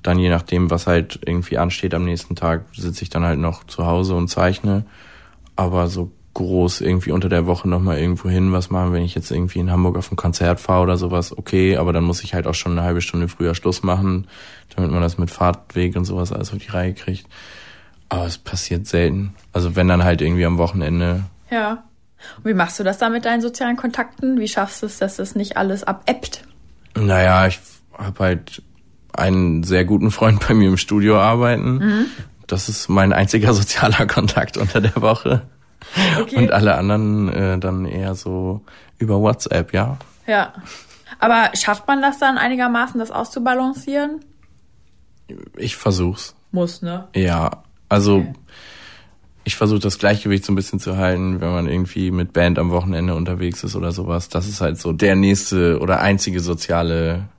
Dann 0.01 0.17
je 0.17 0.29
nachdem, 0.29 0.71
was 0.71 0.87
halt 0.87 1.19
irgendwie 1.23 1.59
ansteht 1.59 1.93
am 1.93 2.05
nächsten 2.05 2.35
Tag, 2.35 2.65
sitze 2.75 3.03
ich 3.03 3.11
dann 3.11 3.23
halt 3.23 3.37
noch 3.37 3.63
zu 3.65 3.85
Hause 3.85 4.15
und 4.15 4.29
zeichne. 4.29 4.83
Aber 5.55 5.89
so 5.89 6.11
groß 6.33 6.81
irgendwie 6.81 7.11
unter 7.11 7.29
der 7.29 7.45
Woche 7.45 7.69
nochmal 7.69 7.99
irgendwo 7.99 8.29
hin 8.29 8.51
was 8.51 8.71
machen, 8.71 8.93
wenn 8.93 9.03
ich 9.03 9.13
jetzt 9.13 9.29
irgendwie 9.29 9.59
in 9.59 9.69
Hamburg 9.69 9.95
auf 9.95 10.11
ein 10.11 10.15
Konzert 10.15 10.59
fahre 10.59 10.81
oder 10.81 10.97
sowas, 10.97 11.37
okay, 11.37 11.77
aber 11.77 11.93
dann 11.93 12.03
muss 12.03 12.23
ich 12.23 12.33
halt 12.33 12.47
auch 12.47 12.55
schon 12.55 12.71
eine 12.71 12.81
halbe 12.81 13.01
Stunde 13.01 13.27
früher 13.27 13.53
Schluss 13.53 13.83
machen, 13.83 14.27
damit 14.75 14.89
man 14.89 15.01
das 15.01 15.19
mit 15.19 15.29
Fahrtweg 15.29 15.95
und 15.95 16.05
sowas 16.05 16.31
alles 16.31 16.51
auf 16.51 16.57
die 16.57 16.71
Reihe 16.71 16.95
kriegt. 16.95 17.27
Aber 18.09 18.25
es 18.25 18.39
passiert 18.39 18.87
selten. 18.87 19.35
Also 19.53 19.75
wenn 19.75 19.87
dann 19.87 20.03
halt 20.03 20.21
irgendwie 20.21 20.45
am 20.45 20.57
Wochenende. 20.57 21.25
Ja. 21.51 21.83
Und 22.37 22.45
wie 22.45 22.53
machst 22.53 22.79
du 22.79 22.83
das 22.83 22.97
dann 22.97 23.11
mit 23.11 23.25
deinen 23.25 23.41
sozialen 23.41 23.77
Kontakten? 23.77 24.39
Wie 24.39 24.47
schaffst 24.47 24.81
du 24.81 24.85
es, 24.85 24.97
dass 24.97 25.17
das 25.17 25.35
nicht 25.35 25.57
alles 25.57 25.83
abebbt? 25.83 26.43
Naja, 26.95 27.47
ich 27.47 27.59
habe 27.97 28.23
halt 28.23 28.61
einen 29.13 29.63
sehr 29.63 29.85
guten 29.85 30.11
Freund 30.11 30.45
bei 30.47 30.53
mir 30.53 30.69
im 30.69 30.77
Studio 30.77 31.19
arbeiten. 31.19 31.77
Mhm. 31.77 32.05
Das 32.47 32.69
ist 32.69 32.89
mein 32.89 33.13
einziger 33.13 33.53
sozialer 33.55 34.05
Kontakt 34.07 34.57
unter 34.57 34.81
der 34.81 35.01
Woche. 35.01 35.43
Okay. 36.19 36.37
Und 36.37 36.51
alle 36.51 36.75
anderen 36.75 37.29
äh, 37.29 37.57
dann 37.57 37.85
eher 37.85 38.15
so 38.15 38.61
über 38.97 39.19
WhatsApp, 39.19 39.73
ja. 39.73 39.97
Ja. 40.27 40.53
Aber 41.19 41.51
schafft 41.55 41.87
man 41.87 42.01
das 42.01 42.19
dann 42.19 42.37
einigermaßen, 42.37 42.99
das 42.99 43.11
auszubalancieren? 43.11 44.23
Ich 45.57 45.75
versuch's. 45.75 46.35
Muss, 46.51 46.81
ne? 46.81 47.07
Ja. 47.15 47.63
Also 47.89 48.17
okay. 48.17 48.33
Ich 49.43 49.55
versuche 49.55 49.79
das 49.79 49.97
Gleichgewicht 49.97 50.45
so 50.45 50.51
ein 50.51 50.55
bisschen 50.55 50.79
zu 50.79 50.97
halten, 50.97 51.41
wenn 51.41 51.51
man 51.51 51.67
irgendwie 51.67 52.11
mit 52.11 52.33
Band 52.33 52.59
am 52.59 52.71
Wochenende 52.71 53.15
unterwegs 53.15 53.63
ist 53.63 53.75
oder 53.75 53.91
sowas. 53.91 54.29
Das 54.29 54.47
ist 54.47 54.61
halt 54.61 54.79
so 54.79 54.93
der 54.93 55.15
nächste 55.15 55.79
oder 55.79 55.99
einzige 56.01 56.39
soziale 56.39 57.29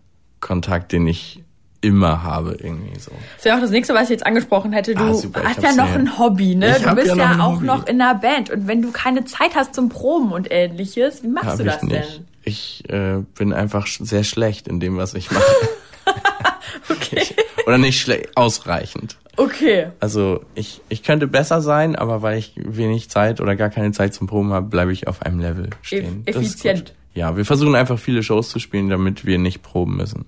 Kontakt, 0.40 0.92
den 0.92 1.06
ich 1.06 1.42
immer 1.80 2.22
habe 2.22 2.56
irgendwie 2.60 2.98
so. 2.98 3.10
Das 3.36 3.44
wäre 3.44 3.56
auch 3.56 3.60
das 3.60 3.70
nächste, 3.70 3.92
was 3.94 4.04
ich 4.04 4.10
jetzt 4.10 4.26
angesprochen 4.26 4.72
hätte. 4.72 4.94
Du 4.94 5.02
ah, 5.02 5.14
super, 5.14 5.42
hast 5.44 5.62
ja 5.62 5.72
noch 5.74 5.92
ein 5.92 6.18
Hobby, 6.18 6.54
ne? 6.54 6.76
Ich 6.76 6.84
du 6.84 6.94
bist 6.94 7.08
ja, 7.08 7.16
ja 7.16 7.44
auch 7.44 7.56
Hobby. 7.56 7.66
noch 7.66 7.86
in 7.86 8.00
einer 8.00 8.14
Band 8.14 8.50
und 8.50 8.66
wenn 8.66 8.82
du 8.82 8.92
keine 8.92 9.24
Zeit 9.24 9.54
hast 9.54 9.74
zum 9.74 9.88
Proben 9.88 10.32
und 10.32 10.48
ähnliches, 10.50 11.22
wie 11.22 11.28
machst 11.28 11.50
hab 11.50 11.58
du 11.58 11.64
das 11.64 11.80
denn? 11.80 12.02
Ich 12.44 12.84
äh, 12.88 13.18
bin 13.36 13.52
einfach 13.52 13.86
sehr 13.86 14.24
schlecht 14.24 14.68
in 14.68 14.80
dem, 14.80 14.96
was 14.96 15.14
ich 15.14 15.30
mache. 15.30 15.44
okay. 16.88 17.22
Ich, 17.62 17.66
oder 17.66 17.78
nicht 17.78 18.00
schlecht, 18.00 18.36
ausreichend. 18.36 19.16
Okay. 19.37 19.88
Also 20.01 20.45
ich, 20.55 20.81
ich 20.88 21.03
könnte 21.03 21.27
besser 21.27 21.62
sein, 21.62 21.97
aber 21.97 22.23
weil 22.23 22.38
ich 22.38 22.55
wenig 22.57 23.09
Zeit 23.09 23.40
oder 23.40 23.57
gar 23.57 23.71
keine 23.71 23.92
Zeit 23.92 24.14
zum 24.14 24.27
Proben 24.27 24.53
habe, 24.53 24.68
bleibe 24.68 24.92
ich 24.92 25.09
auf 25.09 25.23
einem 25.23 25.40
Level 25.40 25.71
stehen. 25.83 26.23
E 26.27 26.31
effizient. 26.31 26.95
Ja, 27.14 27.37
wir 27.37 27.45
versuchen 27.45 27.75
einfach 27.75 27.99
viele 27.99 28.23
Shows 28.23 28.49
zu 28.51 28.59
spielen, 28.59 28.88
damit 28.88 29.27
wir 29.27 29.38
nicht 29.38 29.62
proben 29.62 29.97
müssen. 29.97 30.25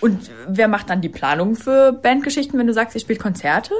Und 0.00 0.30
wer 0.48 0.68
macht 0.68 0.90
dann 0.90 1.00
die 1.00 1.08
Planung 1.08 1.56
für 1.56 1.92
Bandgeschichten, 1.92 2.58
wenn 2.58 2.66
du 2.66 2.74
sagst, 2.74 2.94
ihr 2.94 3.00
spielt 3.00 3.18
Konzerte? 3.18 3.72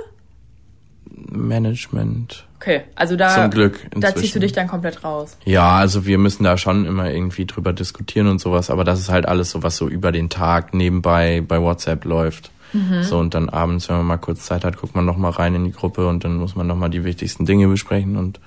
Management. 1.15 2.47
Okay, 2.57 2.83
also 2.95 3.17
da, 3.17 3.29
Zum 3.29 3.51
Glück 3.51 3.75
inzwischen. 3.85 4.01
da 4.01 4.15
ziehst 4.15 4.35
du 4.35 4.41
dich 4.41 4.53
dann 4.53 4.67
komplett 4.67 5.05
raus. 5.05 5.37
Ja, 5.45 5.77
also 5.77 6.07
wir 6.07 6.19
müssen 6.19 6.45
da 6.45 6.57
schon 6.57 6.87
immer 6.87 7.11
irgendwie 7.11 7.45
drüber 7.45 7.73
diskutieren 7.73 8.29
und 8.29 8.41
sowas, 8.41 8.71
aber 8.71 8.85
das 8.85 8.99
ist 9.01 9.11
halt 9.11 9.27
alles 9.27 9.51
so, 9.51 9.62
was 9.62 9.77
so 9.77 9.89
über 9.89 10.11
den 10.12 10.31
Tag 10.31 10.73
nebenbei 10.75 11.43
bei 11.47 11.61
WhatsApp 11.61 12.05
läuft. 12.05 12.51
Mhm. 12.77 13.03
So, 13.03 13.19
und 13.19 13.35
dann 13.35 13.49
abends, 13.49 13.89
wenn 13.89 13.97
man 13.97 14.07
mal 14.07 14.19
kurz 14.19 14.45
Zeit 14.45 14.65
hat, 14.65 14.77
guckt 14.77 14.95
man 14.95 15.05
nochmal 15.05 15.33
rein 15.33 15.55
in 15.55 15.65
die 15.65 15.73
Gruppe 15.73 16.07
und 16.09 16.23
dann 16.25 16.37
muss 16.37 16.57
man 16.57 16.67
nochmal 16.67 16.91
die 16.91 17.05
wichtigsten 17.05 17.47
Dinge 17.47 17.69
besprechen 17.69 18.17
und 18.17 18.41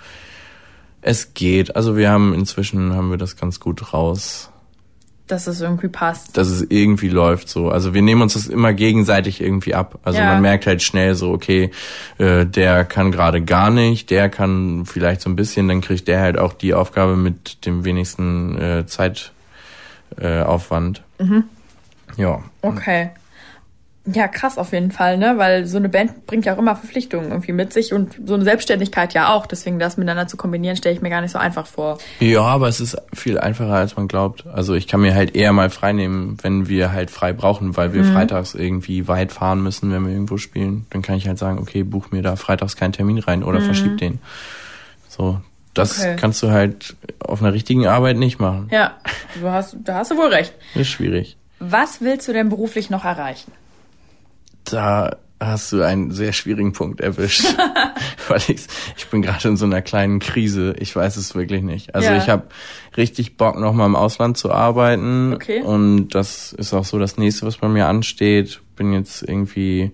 es 1.02 1.34
geht. 1.34 1.76
Also 1.76 1.98
wir 1.98 2.12
haben 2.12 2.34
inzwischen 2.34 2.94
haben 2.94 3.10
wir 3.10 3.18
das 3.18 3.36
ganz 3.36 3.60
gut 3.60 3.94
raus. 3.94 4.52
Dass 5.28 5.48
es 5.48 5.60
irgendwie 5.62 5.89
passt. 5.89 6.38
Dass 6.38 6.48
es 6.48 6.65
irgendwie 6.70 7.10
läuft 7.10 7.50
so. 7.50 7.70
Also 7.70 7.94
wir 7.94 8.02
nehmen 8.02 8.24
uns 8.24 8.34
das 8.34 8.48
immer 8.48 8.74
gegenseitig 8.74 9.42
irgendwie 9.42 9.76
ab. 9.76 10.00
Also 10.04 10.18
ja. 10.20 10.26
man 10.26 10.42
merkt 10.42 10.65
halt 10.65 10.82
schnell 10.82 11.13
so, 11.13 11.32
okay, 11.32 11.70
äh, 12.18 12.48
der 12.48 12.84
kann 12.84 13.12
gerade 13.12 13.42
gar 13.42 13.70
nicht, 13.70 14.10
der 14.10 14.30
kann 14.30 14.86
vielleicht 14.86 15.22
so 15.22 15.30
ein 15.30 15.36
bisschen, 15.36 15.68
dann 15.68 15.82
kriegt 15.82 16.08
der 16.08 16.22
halt 16.22 16.39
auch 16.39 16.54
die 16.54 16.74
Aufgabe 16.74 17.15
mit 17.15 17.68
dem 17.68 17.86
wenigsten 17.86 18.60
äh, 18.60 18.86
Zeitaufwand. 18.88 21.04
Äh, 21.20 21.24
mhm. 21.24 21.44
Ja. 22.18 22.42
Okay. 22.63 23.12
Ja, 24.13 24.28
krass 24.28 24.58
auf 24.58 24.72
jeden 24.72 24.91
Fall, 24.91 25.17
ne? 25.17 25.38
Weil 25.38 25.65
so 25.65 25.78
eine 25.78 25.89
Band 25.89 26.26
bringt 26.26 26.45
ja 26.45 26.54
auch 26.54 26.58
immer 26.58 26.76
Verpflichtungen 26.76 27.32
irgendwie 27.32 27.52
mit 27.52 27.74
sich 27.74 27.93
und 27.93 28.15
so 28.26 28.34
eine 28.34 28.43
Selbstständigkeit 28.43 29.13
ja 29.13 29.34
auch. 29.34 29.45
Deswegen 29.45 29.80
das 29.80 29.98
miteinander 29.98 30.28
zu 30.28 30.38
kombinieren, 30.38 30.76
stelle 30.76 30.95
ich 30.95 31.02
mir 31.02 31.10
gar 31.10 31.22
nicht 31.22 31.32
so 31.32 31.39
einfach 31.39 31.67
vor. 31.67 31.98
Ja, 32.19 32.41
aber 32.41 32.67
es 32.67 32.80
ist 32.80 32.98
viel 33.13 33.38
einfacher, 33.38 33.74
als 33.74 33.95
man 33.95 34.08
glaubt. 34.08 34.45
Also 34.48 34.74
ich 34.74 34.88
kann 34.88 35.02
mir 35.02 35.13
halt 35.13 35.36
eher 35.36 35.54
mal 35.54 35.69
frei 35.69 35.93
nehmen, 35.93 36.38
wenn 36.41 36.67
wir 36.67 36.91
halt 36.91 37.12
frei 37.12 37.34
brauchen, 37.34 37.78
weil 37.78 37.93
wir 37.93 38.04
mhm. 38.04 38.13
freitags 38.13 38.56
irgendwie 38.56 39.08
weit 39.08 39.32
fahren 39.32 39.62
müssen, 39.62 39.91
wenn 39.91 40.06
wir 40.06 40.13
irgendwo 40.13 40.38
spielen. 40.38 40.86
Dann 40.89 41.02
kann 41.02 41.15
ich 41.15 41.28
halt 41.28 41.38
sagen, 41.38 41.60
okay, 41.60 41.84
buch 41.84 42.12
mir 42.12 42.22
da 42.22 42.36
freitags 42.36 42.76
keinen 42.76 42.93
Termin 42.93 43.19
rein 43.19 43.43
oder 43.43 43.60
mhm. 43.60 43.65
verschieb 43.65 43.98
den. 43.98 44.19
So, 45.08 45.39
das 45.74 46.00
okay. 46.00 46.15
kannst 46.19 46.41
du 46.43 46.52
halt 46.52 46.95
auf 47.19 47.41
einer 47.41 47.54
richtigen 47.54 47.88
Arbeit 47.88 48.17
nicht 48.17 48.39
machen. 48.39 48.67
Ja, 48.72 48.98
du 49.39 49.50
hast, 49.50 49.78
da 49.84 49.95
hast 49.95 50.12
du 50.12 50.17
wohl 50.17 50.28
recht. 50.28 50.54
Ist 50.76 50.89
schwierig. 50.89 51.38
Was 51.60 52.02
willst 52.02 52.28
du 52.28 52.34
denn 52.34 52.50
beruflich 52.50 52.89
noch 52.89 53.04
erreichen? 53.04 53.52
Da 54.73 55.17
hast 55.39 55.71
du 55.71 55.82
einen 55.82 56.12
sehr 56.12 56.34
schwierigen 56.34 56.73
Punkt 56.73 57.01
erwischt. 57.01 57.45
Weil 58.27 58.41
ich, 58.47 58.67
ich 58.97 59.08
bin 59.08 59.21
gerade 59.21 59.47
in 59.47 59.58
so 59.58 59.65
einer 59.65 59.82
kleinen 59.82 60.19
Krise. 60.19 60.75
Ich 60.79 60.95
weiß 60.95 61.17
es 61.17 61.34
wirklich 61.36 61.62
nicht. 61.62 61.95
Also 61.95 62.10
ja. 62.10 62.17
ich 62.17 62.29
habe 62.29 62.47
richtig 62.97 63.38
Bock, 63.38 63.58
nochmal 63.58 63.88
im 63.88 63.95
Ausland 63.95 64.38
zu 64.38 64.51
arbeiten. 64.51 65.34
Okay. 65.34 65.62
Und 65.62 66.10
das 66.10 66.53
ist 66.53 66.73
auch 66.73 66.86
so 66.86 66.99
das 66.99 67.17
nächste, 67.17 67.45
was 67.45 67.58
bei 67.58 67.69
mir 67.69 67.88
ansteht. 67.88 68.62
Bin 68.75 68.91
jetzt 68.91 69.23
irgendwie, 69.23 69.91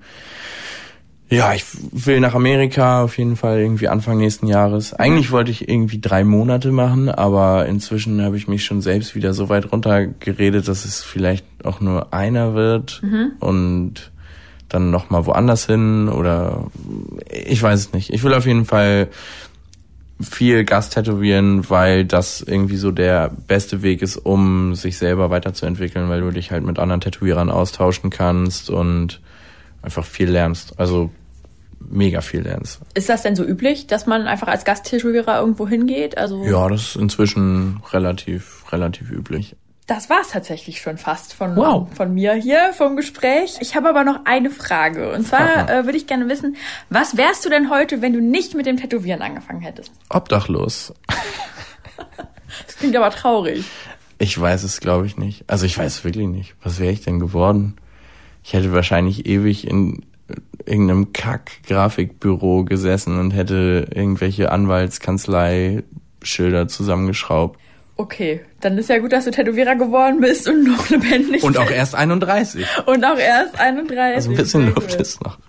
ja, 1.29 1.53
ich 1.53 1.63
will 1.91 2.19
nach 2.19 2.33
Amerika 2.33 3.03
auf 3.03 3.17
jeden 3.17 3.35
Fall 3.35 3.59
irgendwie 3.59 3.87
Anfang 3.87 4.17
nächsten 4.17 4.47
Jahres. 4.47 4.93
Eigentlich 4.93 5.31
wollte 5.31 5.51
ich 5.51 5.69
irgendwie 5.69 6.01
drei 6.01 6.23
Monate 6.23 6.71
machen, 6.71 7.09
aber 7.09 7.67
inzwischen 7.67 8.21
habe 8.21 8.37
ich 8.37 8.47
mich 8.47 8.65
schon 8.65 8.81
selbst 8.81 9.15
wieder 9.15 9.33
so 9.33 9.49
weit 9.49 9.71
runtergeredet, 9.71 10.67
dass 10.67 10.85
es 10.85 11.03
vielleicht 11.03 11.45
auch 11.63 11.81
nur 11.81 12.13
einer 12.13 12.55
wird. 12.55 13.01
Mhm. 13.03 13.33
Und 13.39 14.11
dann 14.69 14.91
noch 14.91 15.09
mal 15.09 15.25
woanders 15.25 15.65
hin 15.65 16.09
oder 16.09 16.67
ich 17.29 17.61
weiß 17.61 17.79
es 17.79 17.93
nicht. 17.93 18.11
Ich 18.13 18.23
will 18.23 18.33
auf 18.33 18.45
jeden 18.45 18.65
Fall 18.65 19.09
viel 20.21 20.63
Gast 20.63 20.93
tätowieren, 20.93 21.69
weil 21.69 22.05
das 22.05 22.41
irgendwie 22.41 22.77
so 22.77 22.91
der 22.91 23.31
beste 23.47 23.81
Weg 23.81 24.01
ist, 24.01 24.17
um 24.17 24.73
sich 24.75 24.97
selber 24.97 25.29
weiterzuentwickeln, 25.29 26.09
weil 26.09 26.21
du 26.21 26.31
dich 26.31 26.51
halt 26.51 26.63
mit 26.63 26.79
anderen 26.79 27.01
Tätowierern 27.01 27.51
austauschen 27.51 28.09
kannst 28.09 28.69
und 28.69 29.19
einfach 29.81 30.05
viel 30.05 30.29
lernst. 30.29 30.79
Also 30.79 31.11
mega 31.79 32.21
viel 32.21 32.41
lernst. 32.41 32.81
Ist 32.93 33.09
das 33.09 33.23
denn 33.23 33.35
so 33.35 33.43
üblich, 33.43 33.87
dass 33.87 34.05
man 34.05 34.27
einfach 34.27 34.47
als 34.47 34.65
Gasttätowierer 34.65 35.39
irgendwo 35.39 35.67
hingeht? 35.67 36.17
Also 36.17 36.43
ja, 36.43 36.67
das 36.69 36.81
ist 36.81 36.95
inzwischen 36.95 37.81
relativ 37.91 38.63
relativ 38.71 39.11
üblich. 39.11 39.55
Das 39.87 40.09
war's 40.09 40.29
tatsächlich 40.29 40.81
schon 40.81 40.97
fast 40.97 41.33
von, 41.33 41.55
wow. 41.55 41.87
von 41.93 42.11
mir 42.11 42.33
hier 42.33 42.73
vom 42.73 42.95
Gespräch. 42.95 43.57
Ich 43.59 43.75
habe 43.75 43.87
aber 43.87 44.03
noch 44.03 44.21
eine 44.25 44.49
Frage. 44.49 45.13
Und 45.13 45.27
zwar 45.27 45.69
äh, 45.69 45.85
würde 45.85 45.97
ich 45.97 46.07
gerne 46.07 46.27
wissen, 46.27 46.55
was 46.89 47.17
wärst 47.17 47.45
du 47.45 47.49
denn 47.49 47.69
heute, 47.69 48.01
wenn 48.01 48.11
du 48.11 48.19
nicht 48.19 48.55
mit 48.55 48.65
dem 48.65 48.77
Tätowieren 48.77 49.21
angefangen 49.21 49.61
hättest? 49.61 49.91
Obdachlos. 50.09 50.91
das 52.65 52.77
klingt 52.77 52.95
aber 52.95 53.11
traurig. 53.11 53.65
Ich 54.17 54.39
weiß 54.39 54.63
es, 54.63 54.79
glaube 54.79 55.05
ich, 55.05 55.17
nicht. 55.17 55.43
Also 55.47 55.67
ich 55.67 55.77
weiß 55.77 56.03
wirklich 56.03 56.27
nicht. 56.27 56.55
Was 56.63 56.79
wäre 56.79 56.91
ich 56.91 57.01
denn 57.01 57.19
geworden? 57.19 57.75
Ich 58.43 58.53
hätte 58.53 58.73
wahrscheinlich 58.73 59.27
ewig 59.27 59.67
in 59.67 60.03
irgendeinem 60.65 61.13
Kack-Grafikbüro 61.13 62.63
gesessen 62.63 63.19
und 63.19 63.29
hätte 63.31 63.87
irgendwelche 63.93 64.51
Anwaltskanzlei-Schilder 64.51 66.67
zusammengeschraubt. 66.67 67.59
Okay, 67.97 68.45
dann 68.59 68.77
ist 68.77 68.89
ja 68.89 68.97
gut, 68.99 69.13
dass 69.13 69.23
du 69.25 69.31
Tätowierer 69.31 69.75
geworden 69.75 70.19
bist 70.19 70.49
und 70.49 70.65
noch 70.65 70.89
lebendig 70.89 71.43
Und 71.43 71.57
auch 71.57 71.71
erst 71.71 71.95
31. 71.95 72.65
Und 72.85 73.05
auch 73.05 73.17
erst 73.17 73.59
31. 73.59 74.15
Also 74.15 74.29
ein 74.31 74.35
bisschen 74.35 74.75
Luft 74.75 74.95
ist 74.95 75.23
noch. 75.23 75.39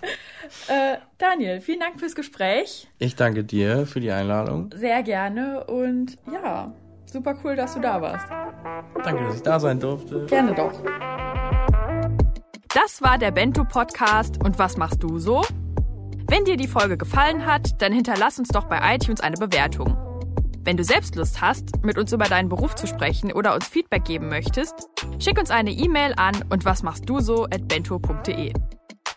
Äh, 0.67 0.97
Daniel, 1.17 1.61
vielen 1.61 1.79
Dank 1.79 1.99
fürs 1.99 2.15
Gespräch. 2.15 2.87
Ich 2.99 3.15
danke 3.15 3.43
dir 3.43 3.85
für 3.85 3.99
die 3.99 4.11
Einladung. 4.11 4.69
Sehr 4.75 5.03
gerne 5.03 5.65
und 5.65 6.17
ja, 6.31 6.73
super 7.05 7.35
cool, 7.43 7.55
dass 7.55 7.73
du 7.73 7.81
da 7.81 8.01
warst. 8.01 8.27
Danke, 9.03 9.23
dass 9.25 9.35
ich 9.35 9.43
da 9.43 9.59
sein 9.59 9.79
durfte. 9.79 10.25
Gerne 10.25 10.53
doch. 10.53 10.73
Das 12.73 13.01
war 13.01 13.17
der 13.17 13.31
Bento 13.31 13.63
Podcast 13.65 14.43
und 14.43 14.57
was 14.59 14.77
machst 14.77 15.03
du 15.03 15.19
so? 15.19 15.41
Wenn 16.29 16.43
dir 16.43 16.57
die 16.57 16.67
Folge 16.67 16.97
gefallen 16.97 17.45
hat, 17.45 17.81
dann 17.81 17.93
hinterlass 17.93 18.37
uns 18.37 18.49
doch 18.49 18.65
bei 18.65 18.79
iTunes 18.95 19.21
eine 19.21 19.37
Bewertung. 19.37 19.97
Wenn 20.67 20.75
du 20.75 20.83
selbst 20.83 21.15
Lust 21.15 21.39
hast, 21.39 21.81
mit 21.85 21.97
uns 21.97 22.11
über 22.11 22.25
deinen 22.25 22.49
Beruf 22.49 22.75
zu 22.75 22.87
sprechen 22.87 23.31
oder 23.31 23.55
uns 23.55 23.65
Feedback 23.65 24.03
geben 24.03 24.27
möchtest, 24.27 24.89
schick 25.17 25.39
uns 25.39 25.49
eine 25.49 25.71
E-Mail 25.71 26.13
an 26.17 26.43
und 26.49 26.65
was 26.65 26.83
machst 26.83 27.09
du 27.09 27.21
so 27.21 27.45
at 27.45 27.69
bento.de. 27.69 28.51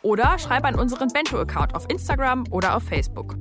Oder 0.03 0.39
schreib 0.39 0.65
an 0.65 0.77
unseren 0.77 1.09
Bento-Account 1.09 1.75
auf 1.75 1.91
Instagram 1.91 2.45
oder 2.53 2.77
auf 2.77 2.85
Facebook. 2.85 3.35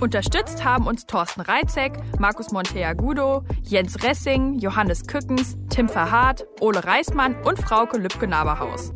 Unterstützt 0.00 0.64
haben 0.64 0.86
uns 0.86 1.04
Thorsten 1.04 1.42
Reitzek, 1.42 1.92
Markus 2.18 2.50
Monteagudo, 2.50 3.44
Jens 3.62 4.02
Ressing, 4.02 4.54
Johannes 4.58 5.06
Kückens, 5.06 5.58
Tim 5.68 5.90
Verhardt, 5.90 6.46
Ole 6.60 6.82
Reismann 6.82 7.36
und 7.42 7.58
Frauke 7.58 7.98
Lübke-Naberhaus. 7.98 8.90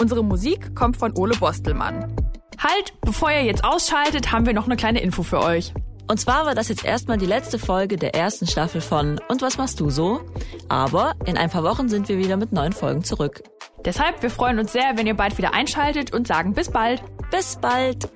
Unsere 0.00 0.24
Musik 0.24 0.74
kommt 0.74 0.96
von 0.96 1.16
Ole 1.16 1.36
Bostelmann. 1.36 2.12
Halt, 2.58 3.00
bevor 3.02 3.30
ihr 3.30 3.44
jetzt 3.44 3.64
ausschaltet, 3.64 4.32
haben 4.32 4.46
wir 4.46 4.52
noch 4.52 4.66
eine 4.66 4.74
kleine 4.74 5.00
Info 5.00 5.22
für 5.22 5.40
euch. 5.40 5.72
Und 6.06 6.18
zwar 6.20 6.46
war 6.46 6.54
das 6.54 6.68
jetzt 6.68 6.84
erstmal 6.84 7.18
die 7.18 7.26
letzte 7.26 7.58
Folge 7.58 7.96
der 7.96 8.14
ersten 8.14 8.46
Staffel 8.46 8.80
von 8.80 9.20
Und 9.28 9.42
was 9.42 9.56
machst 9.56 9.80
du 9.80 9.90
so? 9.90 10.20
Aber 10.68 11.14
in 11.24 11.36
ein 11.36 11.50
paar 11.50 11.64
Wochen 11.64 11.88
sind 11.88 12.08
wir 12.08 12.18
wieder 12.18 12.36
mit 12.36 12.52
neuen 12.52 12.72
Folgen 12.72 13.04
zurück. 13.04 13.42
Deshalb, 13.84 14.22
wir 14.22 14.30
freuen 14.30 14.58
uns 14.58 14.72
sehr, 14.72 14.96
wenn 14.96 15.06
ihr 15.06 15.14
bald 15.14 15.36
wieder 15.38 15.54
einschaltet 15.54 16.12
und 16.12 16.26
sagen 16.26 16.54
bis 16.54 16.70
bald. 16.70 17.02
Bis 17.30 17.56
bald! 17.56 18.08